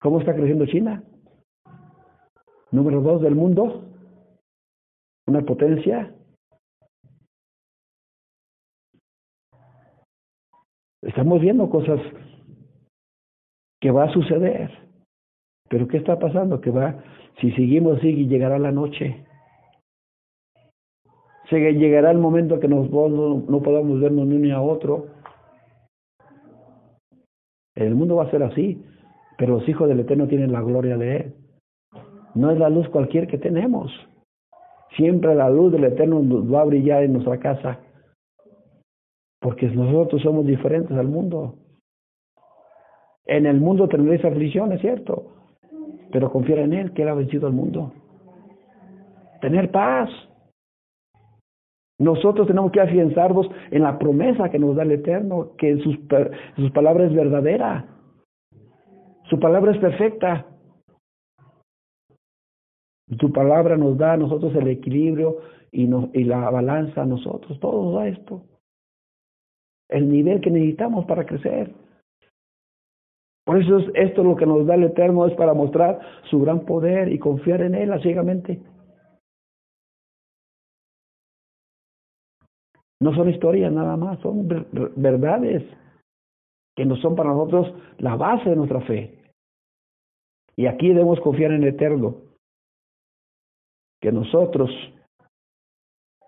¿Cómo 0.00 0.20
está 0.20 0.34
creciendo 0.34 0.66
China? 0.66 1.04
Número 2.70 3.02
dos 3.02 3.20
del 3.20 3.34
mundo. 3.34 3.84
Una 5.26 5.42
potencia. 5.42 6.14
Estamos 11.02 11.40
viendo 11.40 11.68
cosas 11.68 12.00
que 13.80 13.90
va 13.90 14.04
a 14.04 14.12
suceder. 14.12 14.70
Pero 15.68 15.86
¿qué 15.86 15.98
está 15.98 16.18
pasando? 16.18 16.60
Que 16.60 16.70
va, 16.70 17.02
si 17.40 17.52
seguimos 17.52 17.98
así, 17.98 18.26
llegará 18.26 18.58
la 18.58 18.72
noche 18.72 19.26
llegará 21.58 22.10
el 22.10 22.18
momento 22.18 22.60
que 22.60 22.68
nos, 22.68 22.90
no, 22.90 23.08
no 23.48 23.62
podamos 23.62 24.00
vernos 24.00 24.26
ni 24.26 24.36
uno 24.36 24.56
a 24.56 24.62
otro. 24.62 25.06
El 27.74 27.94
mundo 27.94 28.16
va 28.16 28.24
a 28.24 28.30
ser 28.30 28.42
así, 28.42 28.84
pero 29.38 29.54
los 29.54 29.68
hijos 29.68 29.88
del 29.88 30.00
Eterno 30.00 30.28
tienen 30.28 30.52
la 30.52 30.60
gloria 30.60 30.96
de 30.96 31.16
Él. 31.16 31.34
No 32.34 32.50
es 32.50 32.58
la 32.58 32.68
luz 32.68 32.88
cualquier 32.88 33.26
que 33.26 33.38
tenemos. 33.38 33.90
Siempre 34.96 35.34
la 35.34 35.48
luz 35.48 35.72
del 35.72 35.84
Eterno 35.84 36.20
va 36.48 36.62
a 36.62 36.66
brillar 36.66 37.04
en 37.04 37.14
nuestra 37.14 37.38
casa, 37.38 37.78
porque 39.40 39.66
nosotros 39.68 40.22
somos 40.22 40.46
diferentes 40.46 40.96
al 40.96 41.08
mundo. 41.08 41.54
En 43.26 43.46
el 43.46 43.60
mundo 43.60 43.88
tendréis 43.88 44.24
aflicción, 44.24 44.72
es 44.72 44.80
cierto, 44.80 45.32
pero 46.12 46.30
confía 46.30 46.60
en 46.62 46.72
Él, 46.72 46.92
que 46.92 47.02
Él 47.02 47.08
ha 47.08 47.14
vencido 47.14 47.46
al 47.46 47.52
mundo. 47.52 47.92
tener 49.40 49.70
paz. 49.70 50.10
Nosotros 52.00 52.46
tenemos 52.46 52.72
que 52.72 52.80
afianzarnos 52.80 53.46
en 53.70 53.82
la 53.82 53.98
promesa 53.98 54.48
que 54.48 54.58
nos 54.58 54.74
da 54.74 54.84
el 54.84 54.92
Eterno, 54.92 55.50
que 55.58 55.76
sus, 55.80 55.98
sus 56.56 56.70
palabras 56.70 57.10
es 57.10 57.14
verdadera. 57.14 57.84
Su 59.28 59.38
palabra 59.38 59.72
es 59.72 59.78
perfecta. 59.78 60.46
Tu 63.18 63.30
palabra 63.30 63.76
nos 63.76 63.98
da 63.98 64.14
a 64.14 64.16
nosotros 64.16 64.54
el 64.54 64.68
equilibrio 64.68 65.40
y, 65.70 65.90
y 66.14 66.24
la 66.24 66.48
balanza 66.48 67.02
a 67.02 67.06
nosotros. 67.06 67.60
Todo 67.60 67.84
nos 67.84 67.94
da 67.96 68.08
esto. 68.08 68.44
El 69.90 70.10
nivel 70.10 70.40
que 70.40 70.50
necesitamos 70.50 71.04
para 71.04 71.26
crecer. 71.26 71.70
Por 73.44 73.60
eso 73.60 73.76
es, 73.76 73.90
esto 73.94 74.24
lo 74.24 74.36
que 74.36 74.46
nos 74.46 74.66
da 74.66 74.74
el 74.74 74.84
Eterno 74.84 75.26
es 75.26 75.34
para 75.34 75.52
mostrar 75.52 76.00
su 76.30 76.40
gran 76.40 76.60
poder 76.60 77.12
y 77.12 77.18
confiar 77.18 77.60
en 77.60 77.74
Él 77.74 77.92
ciegamente. 78.00 78.58
No 83.00 83.14
son 83.14 83.30
historias 83.30 83.72
nada 83.72 83.96
más, 83.96 84.18
son 84.20 84.46
verdades 84.96 85.64
que 86.76 86.84
no 86.84 86.96
son 86.96 87.16
para 87.16 87.30
nosotros 87.30 87.72
la 87.98 88.16
base 88.16 88.50
de 88.50 88.56
nuestra 88.56 88.80
fe. 88.82 89.18
Y 90.56 90.66
aquí 90.66 90.88
debemos 90.88 91.20
confiar 91.20 91.52
en 91.52 91.62
el 91.62 91.70
Eterno, 91.70 92.16
que 94.00 94.12
nosotros 94.12 94.70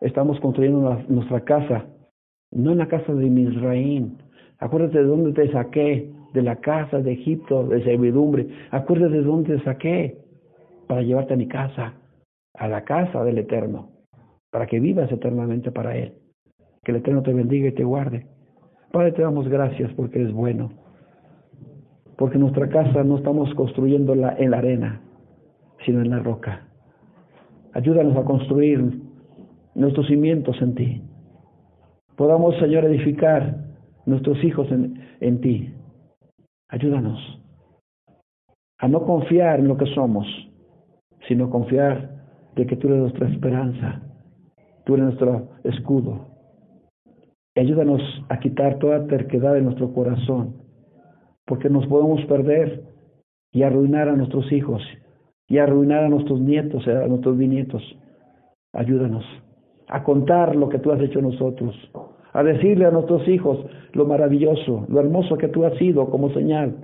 estamos 0.01 0.41
construyendo 0.41 0.99
nuestra 1.09 1.45
casa, 1.45 1.87
no 2.51 2.73
en 2.73 2.79
la 2.79 2.89
casa 2.89 3.13
de 3.13 3.29
Misraín. 3.29 4.19
Acuérdate 4.59 4.99
de 4.99 5.05
dónde 5.05 5.33
te 5.33 5.53
saqué, 5.53 6.13
de 6.33 6.43
la 6.43 6.57
casa 6.57 6.99
de 7.01 7.13
Egipto, 7.13 7.67
de 7.67 7.85
servidumbre. 7.85 8.49
Acuérdate 8.71 9.17
de 9.17 9.23
dónde 9.23 9.57
te 9.57 9.65
saqué 9.65 10.19
para 10.87 11.03
llevarte 11.03 11.35
a 11.35 11.37
mi 11.37 11.49
casa, 11.49 11.95
a 12.55 12.69
la 12.69 12.85
casa 12.85 13.23
del 13.25 13.39
Eterno, 13.39 13.91
para 14.51 14.67
que 14.67 14.81
vivas 14.81 15.11
eternamente 15.13 15.71
para 15.71 15.97
Él. 15.97 16.22
Que 16.85 16.91
el 16.91 16.99
Eterno 16.99 17.23
te 17.23 17.33
bendiga 17.33 17.69
y 17.69 17.73
te 17.73 17.85
guarde. 17.85 18.27
Padre, 18.91 19.13
te 19.13 19.23
damos 19.23 19.49
gracias 19.49 19.93
porque 19.95 20.21
eres 20.21 20.33
bueno. 20.33 20.73
Porque 22.17 22.39
nuestra 22.39 22.69
casa 22.69 23.05
no 23.05 23.19
estamos 23.19 23.55
construyéndola 23.55 24.35
en 24.39 24.51
la 24.51 24.59
arena, 24.59 25.01
sino 25.85 26.01
en 26.01 26.11
la 26.11 26.19
roca. 26.19 26.67
Ayúdanos 27.73 28.17
a 28.17 28.25
construir 28.25 29.01
nuestros 29.75 30.07
cimientos 30.09 30.61
en 30.61 30.75
ti. 30.75 31.03
Podamos, 32.17 32.57
Señor, 32.59 32.85
edificar 32.85 33.57
nuestros 34.05 34.43
hijos 34.45 34.71
en, 34.71 35.01
en 35.21 35.41
ti. 35.41 35.75
Ayúdanos 36.69 37.43
a 38.83 38.89
no 38.89 39.05
confiar 39.05 39.61
en 39.61 39.69
lo 39.69 39.77
que 39.77 39.87
somos, 39.95 40.27
sino 41.29 41.49
confiar 41.49 42.11
de 42.57 42.67
que 42.67 42.77
tú 42.77 42.89
eres 42.89 43.01
nuestra 43.01 43.29
esperanza, 43.29 44.03
tú 44.85 44.95
eres 44.95 45.07
nuestro 45.07 45.51
escudo. 45.63 46.32
Ayúdanos 47.61 48.01
a 48.29 48.39
quitar 48.39 48.79
toda 48.79 49.07
terquedad 49.07 49.55
de 49.55 49.63
nuestro 49.63 49.93
corazón, 49.93 50.57
porque 51.47 51.69
nos 51.69 51.87
podemos 51.87 52.25
perder 52.27 52.83
y 53.53 53.63
arruinar 53.63 54.09
a 54.09 54.17
nuestros 54.17 54.51
hijos 54.53 54.83
y 55.49 55.59
arruinar 55.59 56.05
a 56.05 56.09
nuestros 56.09 56.41
nietos, 56.41 56.87
a 56.89 57.07
nuestros 57.07 57.37
bisnietos. 57.37 57.83
Ayúdanos 58.73 59.25
a 59.89 60.03
contar 60.03 60.57
lo 60.57 60.71
que 60.71 60.79
tú 60.79 60.91
has 60.91 61.01
hecho 61.01 61.19
en 61.19 61.27
nosotros, 61.27 61.77
a 62.33 62.43
decirle 62.43 62.87
a 62.87 62.91
nuestros 62.91 63.29
hijos 63.29 63.59
lo 63.93 64.07
maravilloso, 64.07 64.87
lo 64.89 65.01
hermoso 65.01 65.37
que 65.37 65.49
tú 65.49 65.67
has 65.67 65.77
sido 65.77 66.09
como 66.09 66.31
señal 66.31 66.75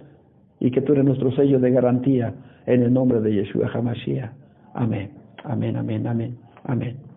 y 0.60 0.70
que 0.70 0.82
tú 0.82 0.92
eres 0.92 1.06
nuestro 1.06 1.32
sello 1.32 1.58
de 1.58 1.70
garantía 1.70 2.34
en 2.66 2.82
el 2.82 2.92
nombre 2.92 3.20
de 3.20 3.34
Yeshua 3.34 3.70
HaMashiach. 3.72 4.30
Amén, 4.74 5.12
amén, 5.44 5.76
amén, 5.76 6.06
amén, 6.06 6.38
amén. 6.64 7.07